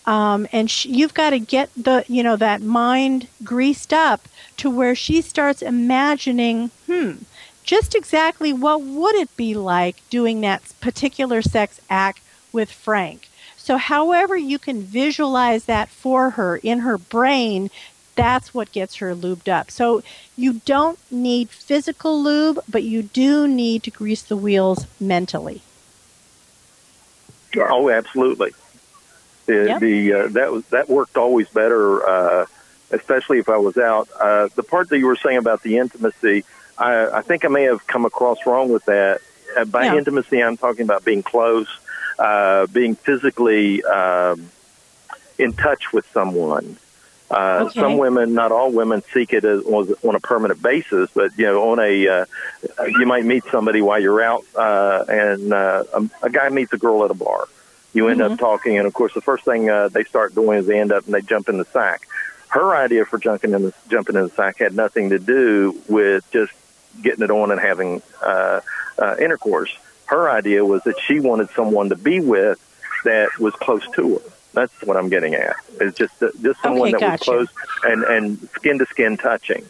[0.07, 4.95] Um, and you've got to get the you know that mind greased up to where
[4.95, 7.13] she starts imagining hmm
[7.63, 12.19] just exactly what would it be like doing that particular sex act
[12.51, 13.29] with frank?
[13.55, 17.69] So however you can visualize that for her in her brain
[18.15, 20.01] that's what gets her lubed up so
[20.37, 25.61] you don't need physical lube but you do need to grease the wheels mentally
[27.57, 28.51] oh absolutely
[29.45, 29.79] the, Yep.
[29.81, 32.45] the uh, that was that worked always better, uh,
[32.91, 34.07] especially if I was out.
[34.19, 36.45] Uh, the part that you were saying about the intimacy,
[36.77, 39.19] I, I think I may have come across wrong with that.
[39.57, 39.95] Uh, by Yeah.
[39.97, 41.67] intimacy, I'm talking about being close,
[42.17, 44.49] uh, being physically um,
[45.37, 46.77] in touch with someone.
[47.33, 47.79] Uh, Okay.
[47.79, 51.71] Some women, not all women, seek it as, on a permanent basis, but you know,
[51.71, 52.25] on a uh,
[52.87, 56.77] you might meet somebody while you're out, uh, and uh, a, a guy meets a
[56.77, 57.47] girl at a bar.
[57.93, 60.67] You end up talking, and of course, the first thing uh, they start doing is
[60.67, 62.07] they end up and they jump in the sack.
[62.49, 66.23] Her idea for jumping in the jumping in the sack had nothing to do with
[66.31, 66.51] just
[67.01, 68.61] getting it on and having uh,
[68.99, 69.75] uh, intercourse.
[70.05, 72.59] Her idea was that she wanted someone to be with
[73.05, 74.32] that was close to her.
[74.53, 75.55] That's what I'm getting at.
[75.81, 77.47] It's just just someone Okay, that was close
[77.83, 79.65] and and skin to skin touching.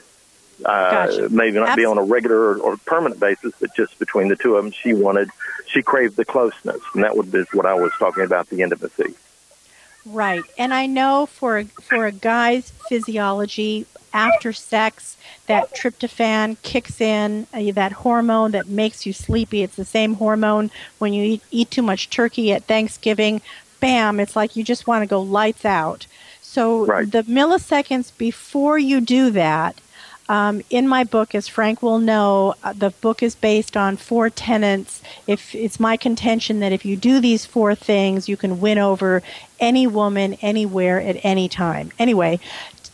[0.63, 1.29] Uh, Gotcha.
[1.29, 4.55] Maybe not be on a regular or, or permanent basis, but just between the two
[4.55, 5.29] of them, she wanted,
[5.65, 9.15] she craved the closeness, and that was what I was talking about the intimacy.
[10.05, 10.43] Right.
[10.57, 15.17] And I know for for a guy's physiology after sex
[15.47, 19.63] that tryptophan kicks in, uh, that hormone that makes you sleepy.
[19.63, 23.41] It's the same hormone when you eat, eat too much turkey at Thanksgiving.
[23.83, 26.07] Bam, it's like you just want to go lights out.
[26.41, 27.11] So Right.
[27.11, 29.75] the milliseconds before you do that,
[30.29, 34.29] um, in my book, as Frank will know, uh, the book is based on four
[34.29, 35.01] tenets.
[35.27, 39.21] If it's my contention that if you do these four things, you can win over
[39.59, 41.91] any woman, anywhere, at any time.
[41.99, 42.39] Anyway,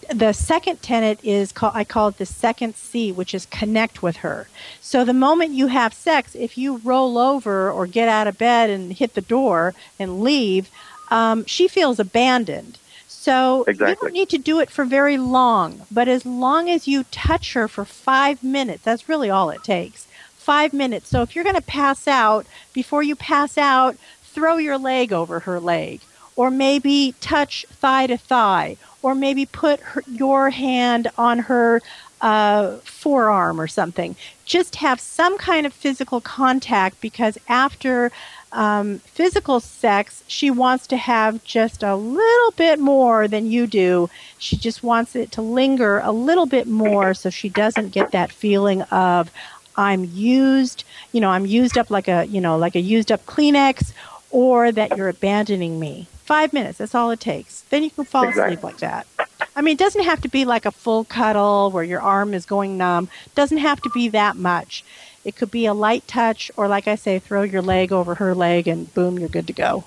[0.10, 4.18] the second tenet is called I call it the second C, which is connect with
[4.18, 4.48] her.
[4.82, 8.70] So the moment you have sex, if you roll over or get out of bed
[8.70, 10.70] and hit the door and leave,
[11.12, 12.78] um, she feels abandoned.
[13.08, 17.04] So you don't need to do it for very long, but as long as you
[17.12, 20.08] touch her for five minutes, that's really all it takes.
[20.36, 21.10] Five minutes.
[21.10, 25.42] So if you're going to pass out, before you pass out, throw your leg over
[25.42, 26.00] her leg,
[26.40, 31.82] or maybe touch thigh to thigh, or maybe put her, your hand on her
[32.22, 34.16] uh, forearm or something.
[34.46, 38.10] Just have some kind of physical contact because after
[38.54, 44.10] um, physical sex, she wants to have just a little bit more than you do.
[44.38, 48.32] She just wants it to linger a little bit more so she doesn't get that
[48.32, 49.30] feeling of
[49.76, 53.26] I'm used, you know, I'm used up like a, you know, like a used up
[53.26, 53.92] Kleenex
[54.32, 56.08] or that you're abandoning me.
[56.30, 57.62] Five minutes, that's all it takes.
[57.72, 58.54] Then you can fall Exactly.
[58.54, 59.08] asleep like that.
[59.56, 62.46] I mean, it doesn't have to be like a full cuddle where your arm is
[62.46, 63.10] going numb.
[63.34, 64.84] doesn't have to be that much.
[65.26, 68.36] It could be a light touch, or like I say, throw your leg over her
[68.36, 69.86] leg and boom, you're good to go.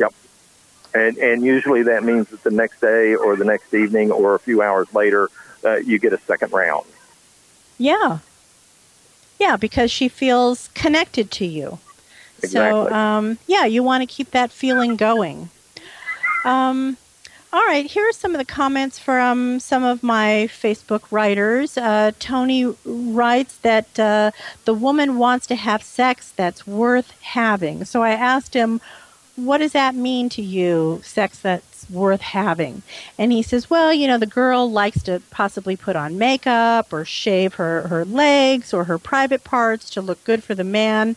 [0.00, 0.12] Yep.
[0.94, 4.40] and and usually that means that the next day or the next evening or a
[4.40, 5.28] few hours later,
[5.64, 6.86] uh, you get a second round.
[7.78, 8.18] Yeah.
[9.38, 11.78] Yeah, because she feels connected to you.
[12.46, 12.88] Exactly.
[12.88, 15.50] So, um, yeah, you want to keep that feeling going.
[16.44, 16.96] Um,
[17.52, 21.78] all right, here are some of the comments from some of my Facebook writers.
[21.78, 24.30] Uh, Tony writes that uh,
[24.64, 27.84] the woman wants to have sex that's worth having.
[27.84, 28.80] So I asked him,
[29.36, 32.82] what does that mean to you, sex that's worth having?
[33.18, 37.04] And he says, well, you know, the girl likes to possibly put on makeup or
[37.04, 41.16] shave her, her legs or her private parts to look good for the man.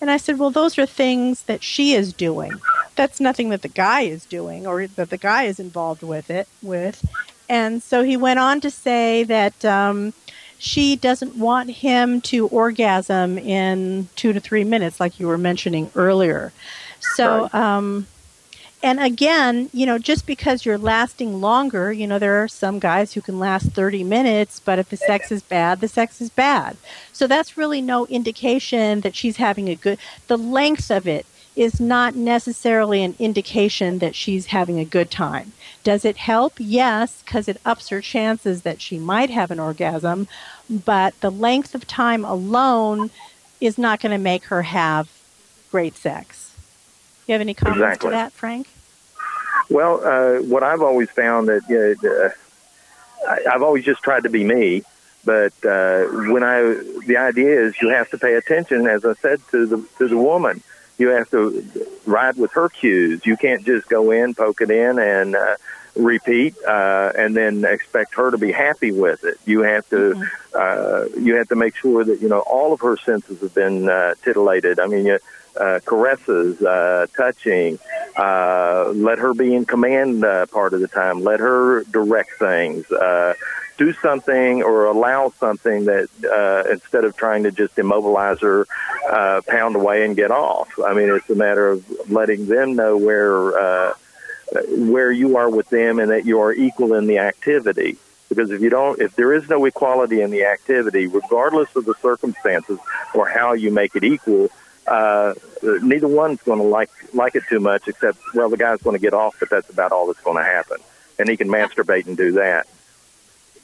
[0.00, 2.52] And I said, well, those are things that she is doing.
[2.96, 6.48] That's nothing that the guy is doing or that the guy is involved with it
[6.62, 7.04] with.
[7.48, 10.12] And so he went on to say that um,
[10.58, 15.90] she doesn't want him to orgasm in two to three minutes, like you were mentioning
[15.94, 16.52] earlier.
[17.00, 18.06] So, um,
[18.82, 23.12] and again, you know, just because you're lasting longer, you know, there are some guys
[23.12, 26.76] who can last 30 minutes, but if the sex is bad, the sex is bad.
[27.12, 31.26] So that's really no indication that she's having a good, the length of it
[31.56, 35.52] is not necessarily an indication that she's having a good time.
[35.84, 36.54] Does it help?
[36.58, 40.26] Yes, because it ups her chances that she might have an orgasm,
[40.70, 43.10] but the length of time alone
[43.60, 45.10] is not going to make her have
[45.70, 46.39] great sex.
[47.30, 48.08] You have any comments Exactly.
[48.08, 48.66] to that, Frank?
[49.70, 52.30] Well, uh, what I've always found that you know, uh,
[53.24, 54.82] I, I've always just tried to be me,
[55.24, 56.62] but uh, when I
[57.06, 60.16] the idea is you have to pay attention, as I said to the to the
[60.16, 60.60] woman,
[60.98, 61.64] you have to
[62.04, 63.24] ride with her cues.
[63.24, 65.54] You can't just go in, poke it in, and uh,
[65.94, 69.38] repeat, uh, and then expect her to be happy with it.
[69.46, 72.96] You have to uh, you have to make sure that you know all of her
[72.96, 74.80] senses have been uh, titillated.
[74.80, 75.06] I mean.
[75.06, 75.20] You,
[75.60, 77.78] uh, caresses, uh, touching,
[78.16, 82.90] uh, let her be in command uh, part of the time, let her direct things,
[82.90, 83.34] uh,
[83.76, 88.66] do something or allow something that uh, instead of trying to just immobilize her,
[89.10, 90.78] uh, pound away and get off.
[90.78, 93.94] I mean, it's a matter of letting them know where uh,
[94.68, 97.96] where you are with them and that you are equal in the activity.
[98.28, 101.94] Because if you don't, if there is no equality in the activity, regardless of the
[102.00, 102.78] circumstances
[103.14, 104.50] or how you make it equal,
[104.90, 105.34] uh,
[105.82, 107.88] neither one's going to like like it too much.
[107.88, 110.44] Except, well, the guy's going to get off, but that's about all that's going to
[110.44, 110.78] happen,
[111.18, 112.66] and he can masturbate and do that.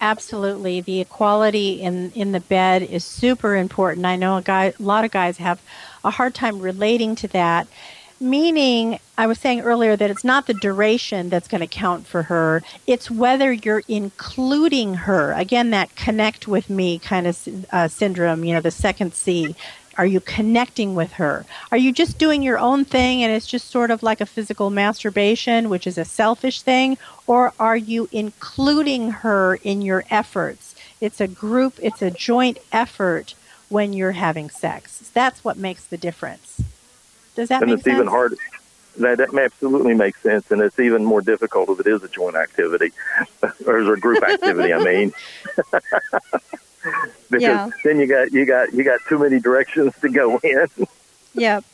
[0.00, 4.06] Absolutely, the equality in in the bed is super important.
[4.06, 5.60] I know a guy, a lot of guys have
[6.04, 7.66] a hard time relating to that.
[8.18, 12.22] Meaning, I was saying earlier that it's not the duration that's going to count for
[12.22, 12.62] her.
[12.86, 15.32] It's whether you're including her.
[15.32, 18.42] Again, that connect with me kind of uh, syndrome.
[18.42, 19.54] You know, the second C.
[19.98, 21.46] Are you connecting with her?
[21.72, 24.70] Are you just doing your own thing and it's just sort of like a physical
[24.70, 26.98] masturbation, which is a selfish thing?
[27.26, 30.74] Or are you including her in your efforts?
[31.00, 33.34] It's a group, it's a joint effort
[33.68, 35.10] when you're having sex.
[35.12, 36.60] That's what makes the difference.
[37.34, 38.36] Does that and make it's even harder.
[38.98, 42.34] That, that absolutely makes sense, and it's even more difficult if it is a joint
[42.34, 42.92] activity
[43.66, 44.72] or a group activity.
[44.72, 45.12] I mean,
[47.30, 47.70] because Yeah.
[47.84, 50.66] then you got you got you got too many directions to go in.
[51.34, 51.64] Yep.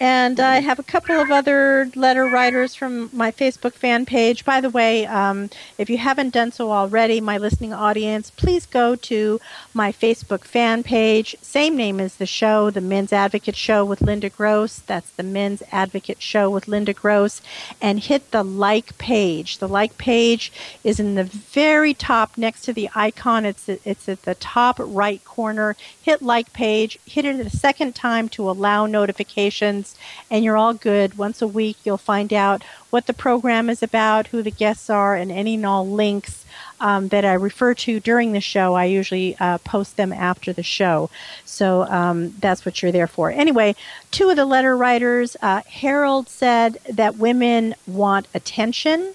[0.00, 4.44] And I have a couple of other letter writers from my Facebook fan page.
[4.44, 8.94] By the way, um, if you haven't done so already, my listening audience, please go
[8.94, 9.40] to
[9.74, 11.34] my Facebook fan page.
[11.42, 14.78] Same name as the show, The Men's Advocate Show with Linda Gross.
[14.78, 17.42] That's The Men's Advocate Show with Linda Gross.
[17.80, 19.58] And hit the like page.
[19.58, 20.52] The like page
[20.84, 23.44] is in the very top next to the icon.
[23.44, 25.74] It's, it's at the top right corner.
[26.00, 27.00] Hit like page.
[27.04, 29.87] Hit it a second time to allow notifications
[30.30, 31.18] and you're all good.
[31.18, 35.14] Once a week, you'll find out what the program is about, who the guests are,
[35.14, 36.44] and any and all links
[36.80, 38.74] um, that I refer to during the show.
[38.74, 41.10] I usually uh, post them after the show.
[41.44, 43.30] So um, that's what you're there for.
[43.30, 43.74] Anyway,
[44.10, 49.14] two of the letter writers, uh, Harold said that women want attention,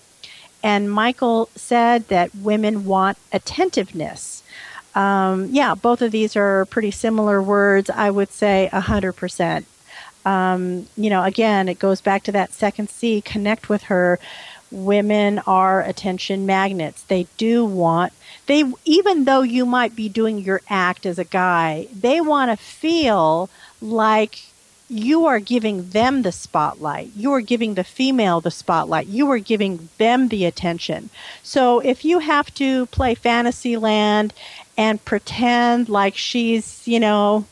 [0.61, 4.43] and Michael said that women want attentiveness.
[4.95, 7.89] Um, yeah, both of these are pretty similar words.
[7.89, 9.65] I would say 100%
[10.25, 14.19] um, you know, again, it goes back to that second C connect with her.
[14.71, 17.03] Women are attention magnets.
[17.03, 18.11] They do want,
[18.47, 22.57] they, even though you might be doing your act as a guy, they want to
[22.57, 23.49] feel
[23.81, 24.41] like
[24.89, 27.11] you are giving them the spotlight.
[27.15, 29.07] You are giving the female the spotlight.
[29.07, 31.09] You are giving them the attention.
[31.41, 34.33] So if you have to play Fantasyland
[34.77, 37.45] and pretend like she's, you know,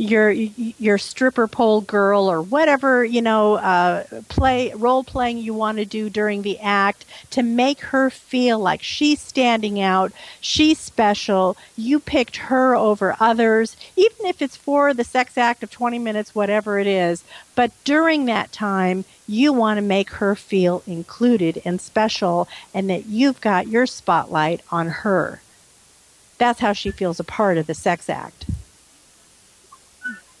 [0.00, 5.76] your your stripper pole girl or whatever you know uh, play role playing you want
[5.76, 11.56] to do during the act to make her feel like she's standing out, she's special.
[11.76, 16.34] You picked her over others, even if it's for the sex act of 20 minutes,
[16.34, 17.24] whatever it is.
[17.54, 23.06] But during that time, you want to make her feel included and special, and that
[23.06, 25.42] you've got your spotlight on her.
[26.38, 28.46] That's how she feels a part of the sex act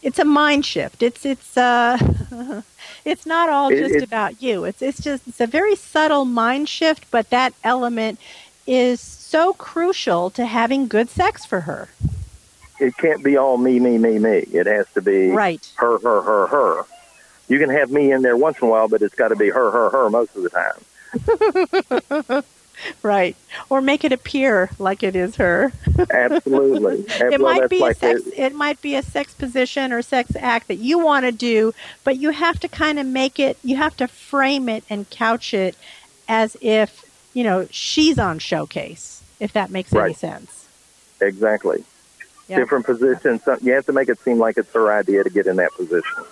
[0.02, 1.02] it's a mind shift.
[1.02, 1.98] It's it's uh,
[3.04, 4.64] it's not all just it, about you.
[4.64, 8.18] It's it's just it's a very subtle mind shift, but that element
[8.66, 11.88] is so crucial to having good sex for her.
[12.78, 14.38] It can't be all me, me, me, me.
[14.38, 15.70] It has to be right.
[15.76, 16.84] her, her, her, her.
[17.48, 19.50] You can have me in there once in a while, but it's got to be
[19.50, 22.42] her, her, her most of the time.
[23.02, 23.36] right.
[23.68, 25.72] Or make it appear like it is her.
[26.10, 27.04] Absolutely.
[27.08, 28.38] it might be like a sex it.
[28.38, 31.74] it might be a sex position or sex act that you want to do,
[32.04, 35.54] but you have to kind of make it you have to frame it and couch
[35.54, 35.76] it
[36.28, 37.04] as if,
[37.34, 40.04] you know, she's on showcase, if that makes right.
[40.06, 40.68] any sense.
[41.20, 41.84] Exactly.
[42.48, 42.58] Yep.
[42.58, 43.42] Different positions.
[43.62, 46.24] You have to make it seem like it's her idea to get in that position.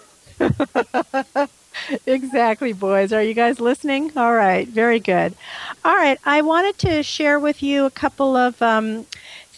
[2.06, 3.12] exactly, boys.
[3.12, 4.12] Are you guys listening?
[4.16, 5.34] All right, very good.
[5.84, 9.06] All right, I wanted to share with you a couple of um,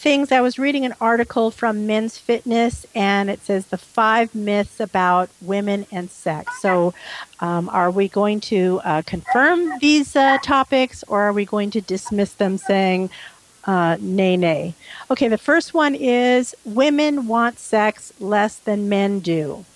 [0.01, 0.33] things.
[0.33, 5.29] I was reading an article from Men's Fitness, and it says the five myths about
[5.43, 6.61] women and sex.
[6.63, 6.95] So,
[7.41, 11.83] um, are we going to uh, confirm these uh, topics, or are we going to
[11.83, 13.11] dismiss them, saying,
[13.65, 14.75] uh, nay, nay?
[15.11, 19.67] Okay, the first one is women want sex less than men do.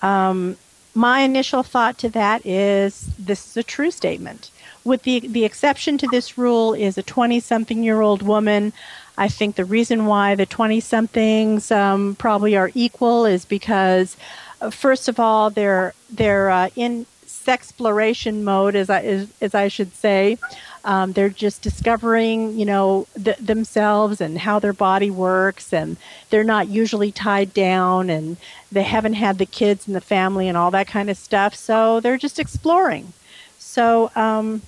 [0.00, 0.56] Um,
[0.94, 4.50] my initial thought to that is this is a true statement.
[4.84, 8.72] With the the exception to this rule is a 20 something year old woman.
[9.16, 14.16] I think the reason why the 20 somethings um, probably are equal is because,
[14.60, 19.68] uh, first of all, they're they're uh, in sexploration mode, as I as, as I
[19.68, 20.38] should say.
[20.84, 25.96] Um, they're just discovering, you know, th- themselves and how their body works, and
[26.28, 28.36] they're not usually tied down, and
[28.70, 31.54] they haven't had the kids and the family and all that kind of stuff.
[31.54, 33.14] So they're just exploring.
[33.58, 34.62] So, um,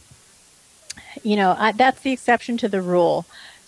[1.23, 3.27] you know, I, that's the exception to the rule.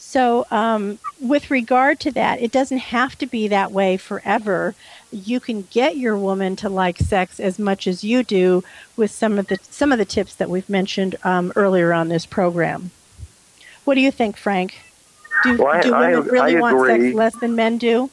[0.09, 4.75] So, um, with regard to that, it doesn't have to be that way forever.
[5.13, 8.65] You can get your woman to like sex as much as you do
[8.97, 12.25] with some of the some of the tips that we've mentioned um, earlier on this
[12.25, 12.91] program.
[13.85, 14.79] What do you think, Frank?
[15.45, 18.09] Do, well, I, do women I, really I want sex less than men do?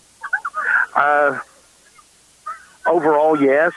[0.93, 1.39] Uh,
[2.85, 3.71] overall, yes.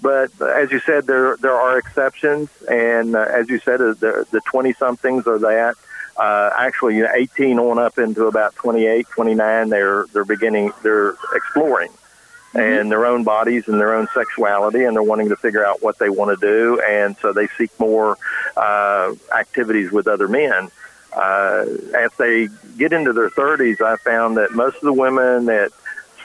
[0.00, 4.26] But as you said, there there are exceptions, and uh, as you said, uh, the
[4.30, 5.74] the twenty somethings are that
[6.18, 11.14] uh, actually, you know, 18 on up into about 28, 29, they're they're beginning, they're
[11.34, 12.58] exploring, mm-hmm.
[12.58, 15.98] and their own bodies and their own sexuality, and they're wanting to figure out what
[15.98, 18.16] they want to do, and so they seek more
[18.56, 20.70] uh, activities with other men.
[21.12, 21.64] Uh,
[21.96, 25.72] as they get into their 30s, I found that most of the women that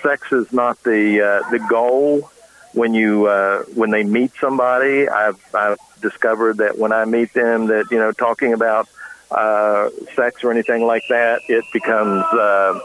[0.02, 2.30] sex is not the uh, the goal
[2.74, 5.08] when you uh, when they meet somebody.
[5.08, 8.88] I've I've discovered that when I meet them, that you know, talking about
[9.32, 12.80] uh, sex or anything like that, it becomes uh,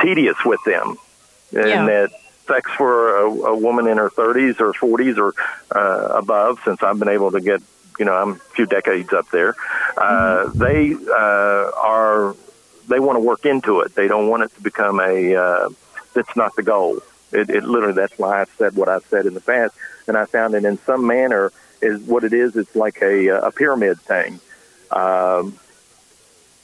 [0.00, 0.96] tedious with them.
[1.52, 1.86] And yeah.
[1.86, 2.10] that
[2.46, 5.34] sex for a, a woman in her 30s or 40s or
[5.76, 7.62] uh, above, since I've been able to get,
[7.98, 9.54] you know, I'm a few decades up there,
[9.96, 10.58] uh, mm-hmm.
[10.58, 12.34] they uh, are,
[12.88, 13.94] they want to work into it.
[13.94, 15.68] They don't want it to become a, uh,
[16.14, 17.00] that's not the goal.
[17.32, 19.74] It, it literally, that's why I've said what I've said in the past.
[20.06, 21.52] And I found that in some manner,
[21.84, 22.56] is what it is.
[22.56, 24.40] It's like a, a pyramid thing
[24.94, 25.58] um,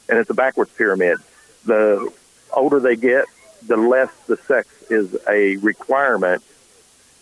[0.09, 1.19] and it's a backwards pyramid.
[1.67, 2.11] The
[2.53, 3.27] older they get,
[3.67, 6.43] the less the sex is a requirement,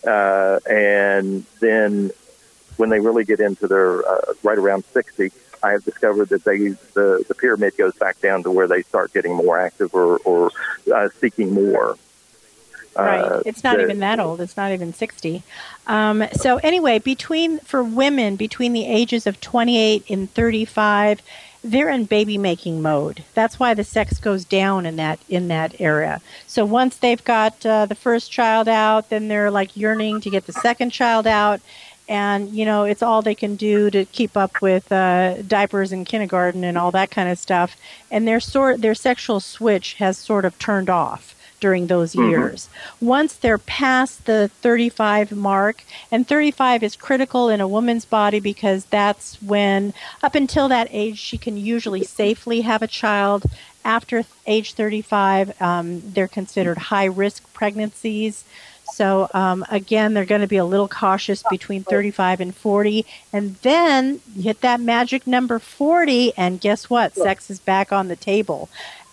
[0.07, 2.11] uh, and then
[2.77, 5.33] when they really get into their uh, right around sixty,
[5.63, 9.13] I have discovered that they the the pyramid goes back down to where they start
[9.13, 10.51] getting more active or or
[10.95, 11.97] uh, seeking more.
[12.99, 13.21] Right.
[13.21, 14.41] Uh, it's not the, even that old.
[14.41, 15.43] It's not even 60.
[15.87, 21.23] Um, so anyway, between for women between the ages of 28 and 35,
[21.63, 23.25] they're in baby making mode.
[23.35, 26.21] That's why the sex goes down in that in that area.
[26.47, 30.47] So once they've got uh, the first child out, then they're like yearning to get
[30.47, 31.61] the second child out,
[32.09, 36.07] and you know it's all they can do to keep up with uh, diapers and
[36.07, 37.77] kindergarten and all that kind of stuff.
[38.11, 42.31] And their sort their sexual switch has sort of turned off during those mm-hmm.
[42.31, 42.69] years.
[43.01, 48.85] Once they're past the 35 mark, and 35 is critical in a woman's body because
[48.87, 49.93] that's when,
[50.23, 53.45] up until that age, she can usually safely have a child.
[53.85, 58.45] after age 35, um, they're considered high risk pregnancies.
[58.93, 63.55] So um, again, they're going to be a little cautious between 35 and 40, and
[63.57, 67.15] then you hit that magic number 40, and guess what?
[67.15, 68.69] Sex is back on the table.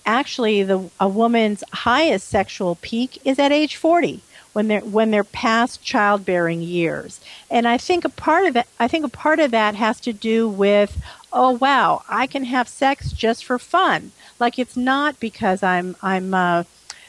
[0.06, 4.22] Actually, the a woman's highest sexual peak is at age 40
[4.53, 7.20] when they're when they're past childbearing years.
[7.51, 10.14] And I think a part of that I think a part of that has to
[10.14, 11.01] do with
[11.34, 14.12] oh wow, I can have sex just for fun.
[14.39, 16.64] Like it's not because I'm I'm uh,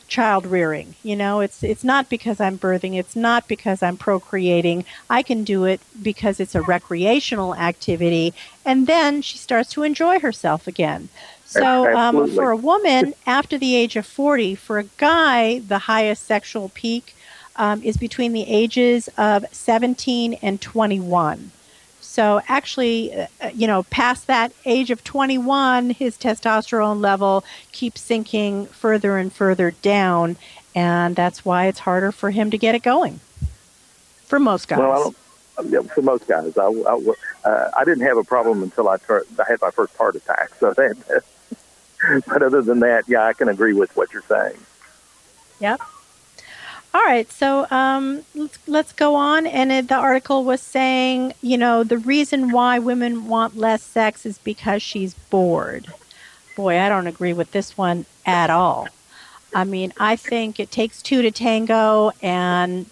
[0.08, 0.94] child rearing.
[1.02, 2.98] You know, it's it's not because I'm birthing.
[2.98, 4.84] It's not because I'm procreating.
[5.08, 8.34] I can do it because it's a recreational activity.
[8.64, 11.08] And then she starts to enjoy herself again.
[11.46, 16.24] So um, for a woman after the age of 40, for a guy, the highest
[16.24, 17.14] sexual peak
[17.54, 21.52] um, is between the ages of 17 and 21.
[22.00, 28.00] So actually, uh, uh, you know, past that age of 21, his testosterone level keeps
[28.00, 30.36] sinking further and further down,
[30.74, 33.20] and that's why it's harder for him to get it going.
[34.24, 34.78] For most guys.
[34.78, 35.14] Well,
[35.64, 39.26] yeah, for most guys, I, I, uh, I didn't have a problem until I, tur-
[39.38, 40.50] I had my first heart attack.
[40.58, 41.22] So that,
[42.26, 44.58] but other than that, yeah, I can agree with what you're saying.
[45.60, 45.80] Yep.
[46.94, 49.46] All right, so um, let's let's go on.
[49.46, 54.24] And it, the article was saying, you know, the reason why women want less sex
[54.24, 55.88] is because she's bored.
[56.56, 58.88] Boy, I don't agree with this one at all.
[59.54, 62.86] I mean, I think it takes two to tango, and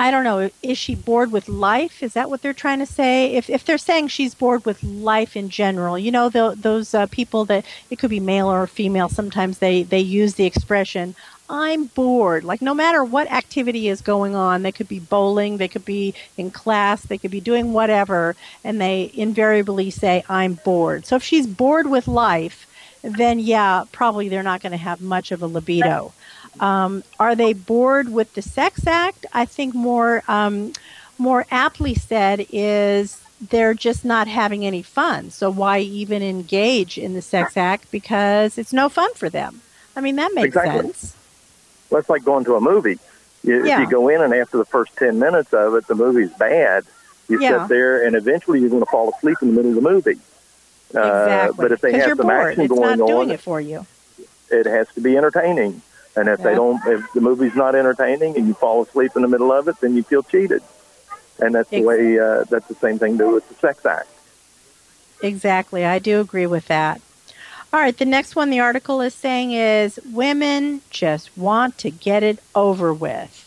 [0.00, 0.48] I don't know.
[0.62, 2.04] Is she bored with life?
[2.04, 3.34] Is that what they're trying to say?
[3.34, 7.06] If if they're saying she's bored with life in general, you know, the, those uh,
[7.06, 9.08] people that it could be male or female.
[9.08, 11.16] Sometimes they they use the expression,
[11.50, 12.44] I'm bored.
[12.44, 16.14] Like no matter what activity is going on, they could be bowling, they could be
[16.36, 21.06] in class, they could be doing whatever, and they invariably say, I'm bored.
[21.06, 22.66] So if she's bored with life,
[23.02, 26.12] then yeah, probably they're not going to have much of a libido.
[26.60, 29.26] Um, are they bored with the sex act?
[29.32, 30.72] I think more um,
[31.18, 35.30] more aptly said is they're just not having any fun.
[35.30, 39.60] So why even engage in the sex act because it's no fun for them?
[39.96, 40.82] I mean that makes exactly.
[40.82, 41.14] sense.
[41.90, 42.98] Well, it's like going to a movie.
[43.44, 43.80] You, Yeah.
[43.82, 46.84] If you go in and after the first 10 minutes of it, the movie's bad,
[47.28, 47.62] you Yeah.
[47.62, 50.18] sit there and eventually you're going to fall asleep in the middle of the movie.
[50.94, 51.54] Uh, Exactly.
[51.62, 52.48] but if they have some bored.
[52.48, 53.86] action it's going not doing on, it for you.
[54.50, 55.80] it has to be entertaining.
[56.18, 56.46] And if Yeah.
[56.46, 59.68] they don't, if the movie's not entertaining and you fall asleep in the middle of
[59.68, 60.62] it, then you feel cheated.
[61.38, 62.18] And that's the way.
[62.18, 64.08] Uh, that's the same thing to do with the sex act.
[65.22, 65.84] Exactly.
[65.84, 67.00] I do agree with that.
[67.72, 72.22] All right, the next one the article is saying is women just want to get
[72.22, 73.44] it over with.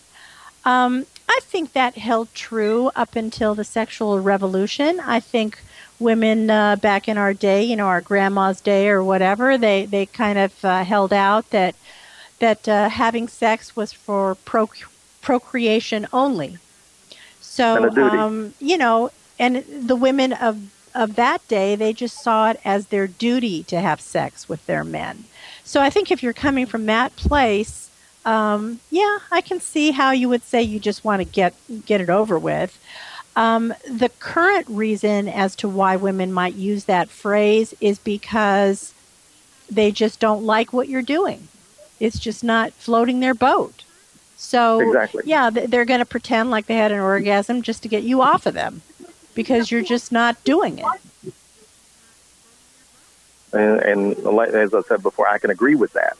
[0.63, 4.99] Um, I think that held true up until the sexual revolution.
[4.99, 5.59] I think
[5.99, 10.05] women uh, back in our day, you know, our grandma's day or whatever, they, they
[10.05, 11.73] kind of uh, held out that
[12.41, 14.89] that uh, having sex was for proc-
[15.21, 16.57] procreation only.
[17.39, 18.17] So, And a duty.
[18.17, 20.55] um, you know, and the women of
[20.93, 24.83] of that day, they just saw it as their duty to have sex with their
[24.83, 25.23] men.
[25.63, 27.89] So I think if you're coming from that place,
[28.25, 31.53] um, yeah, I can see how you would say you just want to get
[31.85, 32.77] get it over with.
[33.35, 38.93] Um, the current reason as to why women might use that phrase is because
[39.69, 41.47] they just don't like what you're doing.
[42.01, 43.83] It's just not floating their boat.
[44.35, 45.21] So Exactly.
[45.27, 48.47] yeah, they're going to pretend like they had an orgasm just to get you off
[48.47, 48.81] of them
[49.35, 50.85] because you're just not doing it.
[53.53, 56.17] And, and as I said before, I can agree with that.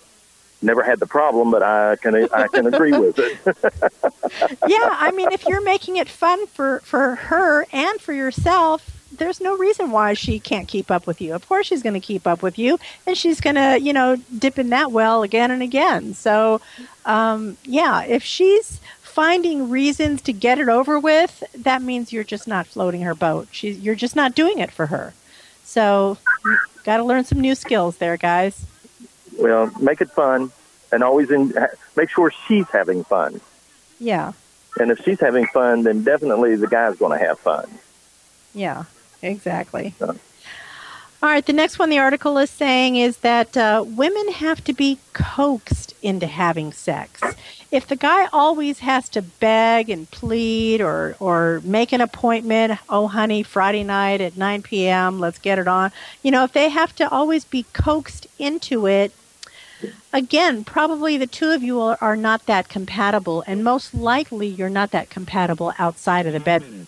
[0.61, 3.39] Never had the problem, but I can I can agree with it.
[4.67, 8.90] yeah, I mean, if you're making it fun for for her and for yourself,
[9.21, 11.35] there's no reason why she can't keep up with you.
[11.35, 14.15] Of course, she's going to keep up with you, and she's going to, you know,
[14.39, 16.15] dip in that well again and again.
[16.15, 16.59] So,
[17.05, 22.47] um, yeah, if she's finding reasons to get it over with, that means you're just
[22.47, 23.47] not floating her boat.
[23.51, 25.13] She's you're just not doing it for her.
[25.63, 26.17] So,
[26.83, 28.65] got to learn some new skills there, guys.
[29.37, 30.51] well, make it fun,
[30.91, 31.53] and always in,
[31.95, 33.39] make sure she's having fun.
[33.99, 34.33] Yeah.
[34.79, 37.69] And if she's having fun, then definitely the guy's going to have fun.
[38.55, 38.85] Yeah,
[39.21, 39.93] exactly.
[41.23, 44.73] All right, the next one the article is saying is that uh, women have to
[44.73, 47.21] be coaxed into having sex.
[47.69, 53.07] If the guy always has to beg and plead or, or make an appointment, oh,
[53.07, 55.91] honey, Friday night at 9 p.m., let's get it on,
[56.23, 59.11] you know, if they have to always be coaxed into it,
[60.11, 64.69] again, probably the two of you are, are not that compatible, and most likely you're
[64.69, 66.87] not that compatible outside of the bedroom.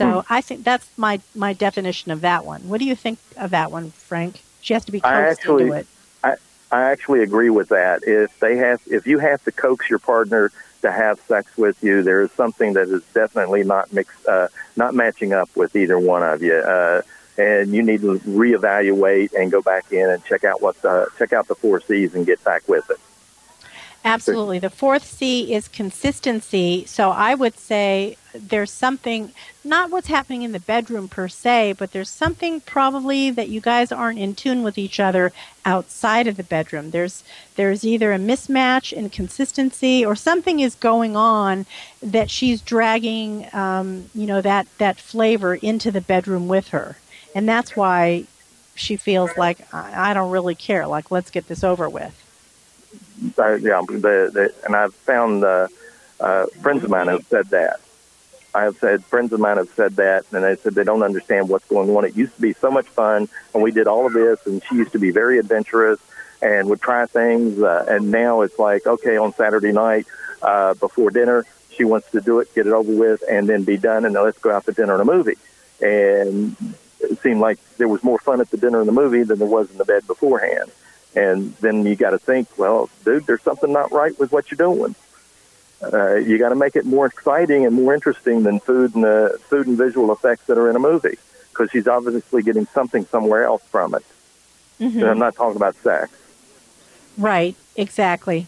[0.00, 2.62] So I think that's my my definition of that one.
[2.68, 4.42] What do you think of that one, Frank?
[4.62, 5.86] She has to be I coaxed actually, into it.
[6.24, 6.34] I
[6.72, 8.02] I actually agree with that.
[8.04, 12.02] If they have, if you have to coax your partner to have sex with you,
[12.02, 16.22] there is something that is definitely not mixed, uh, not matching up with either one
[16.22, 16.54] of you.
[16.54, 17.02] Uh,
[17.38, 21.32] and you need to reevaluate and go back in and check out what the check
[21.32, 22.98] out the four C's and get back with it.
[24.04, 24.58] Absolutely.
[24.58, 26.84] The fourth C is consistency.
[26.86, 29.32] So I would say there's something,
[29.62, 33.92] not what's happening in the bedroom per se, but there's something probably that you guys
[33.92, 35.32] aren't in tune with each other
[35.66, 36.92] outside of the bedroom.
[36.92, 37.24] There's
[37.56, 41.66] there's either a mismatch in consistency or something is going on
[42.02, 46.96] that she's dragging, um, you know, that that flavor into the bedroom with her,
[47.34, 48.24] and that's why
[48.74, 50.86] she feels like I, I don't really care.
[50.86, 52.29] Like let's get this over with
[53.38, 55.68] uh, yeah, the, the, and I've found uh,
[56.18, 57.80] uh, friends of mine have said that.
[58.52, 61.48] I have said friends of mine have said that, and they said they don't understand
[61.48, 62.04] what's going on.
[62.04, 64.74] It used to be so much fun, and we did all of this, and she
[64.76, 66.00] used to be very adventurous
[66.42, 67.62] and would try things.
[67.62, 70.06] Uh, and now it's like, okay, on Saturday night
[70.42, 73.76] uh, before dinner, she wants to do it, get it over with, and then be
[73.76, 75.36] done, and then let's go out to dinner and a movie.
[75.80, 76.56] And
[77.00, 79.48] it seemed like there was more fun at the dinner and the movie than there
[79.48, 80.70] was in the bed beforehand.
[81.14, 84.56] And then you got to think, well, dude, there's something not right with what you're
[84.56, 84.94] doing.
[85.82, 89.30] Uh, you got to make it more exciting and more interesting than food and uh,
[89.38, 91.18] food and visual effects that are in a movie,
[91.50, 94.04] because she's obviously getting something somewhere else from it.
[94.78, 95.00] Mm-hmm.
[95.00, 96.12] And I'm not talking about sex.
[97.18, 97.56] Right.
[97.76, 98.46] Exactly.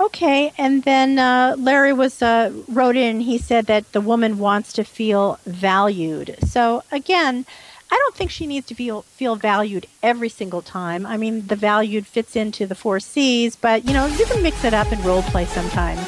[0.00, 3.20] Okay, and then uh, Larry was uh, wrote in.
[3.20, 6.36] He said that the woman wants to feel valued.
[6.46, 7.44] So again,
[7.90, 11.06] I don't think she needs to feel feel valued every single time.
[11.06, 14.64] I mean, the valued fits into the four C's, but you know, you can mix
[14.64, 16.00] it up and role play sometimes.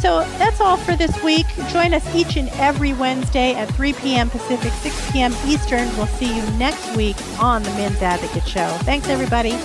[0.00, 1.46] So that's all for this week.
[1.70, 4.30] Join us each and every Wednesday at 3 p.m.
[4.30, 5.34] Pacific, 6 p.m.
[5.44, 5.88] Eastern.
[5.96, 8.68] We'll see you next week on the Men's Advocate Show.
[8.82, 9.58] Thanks, everybody.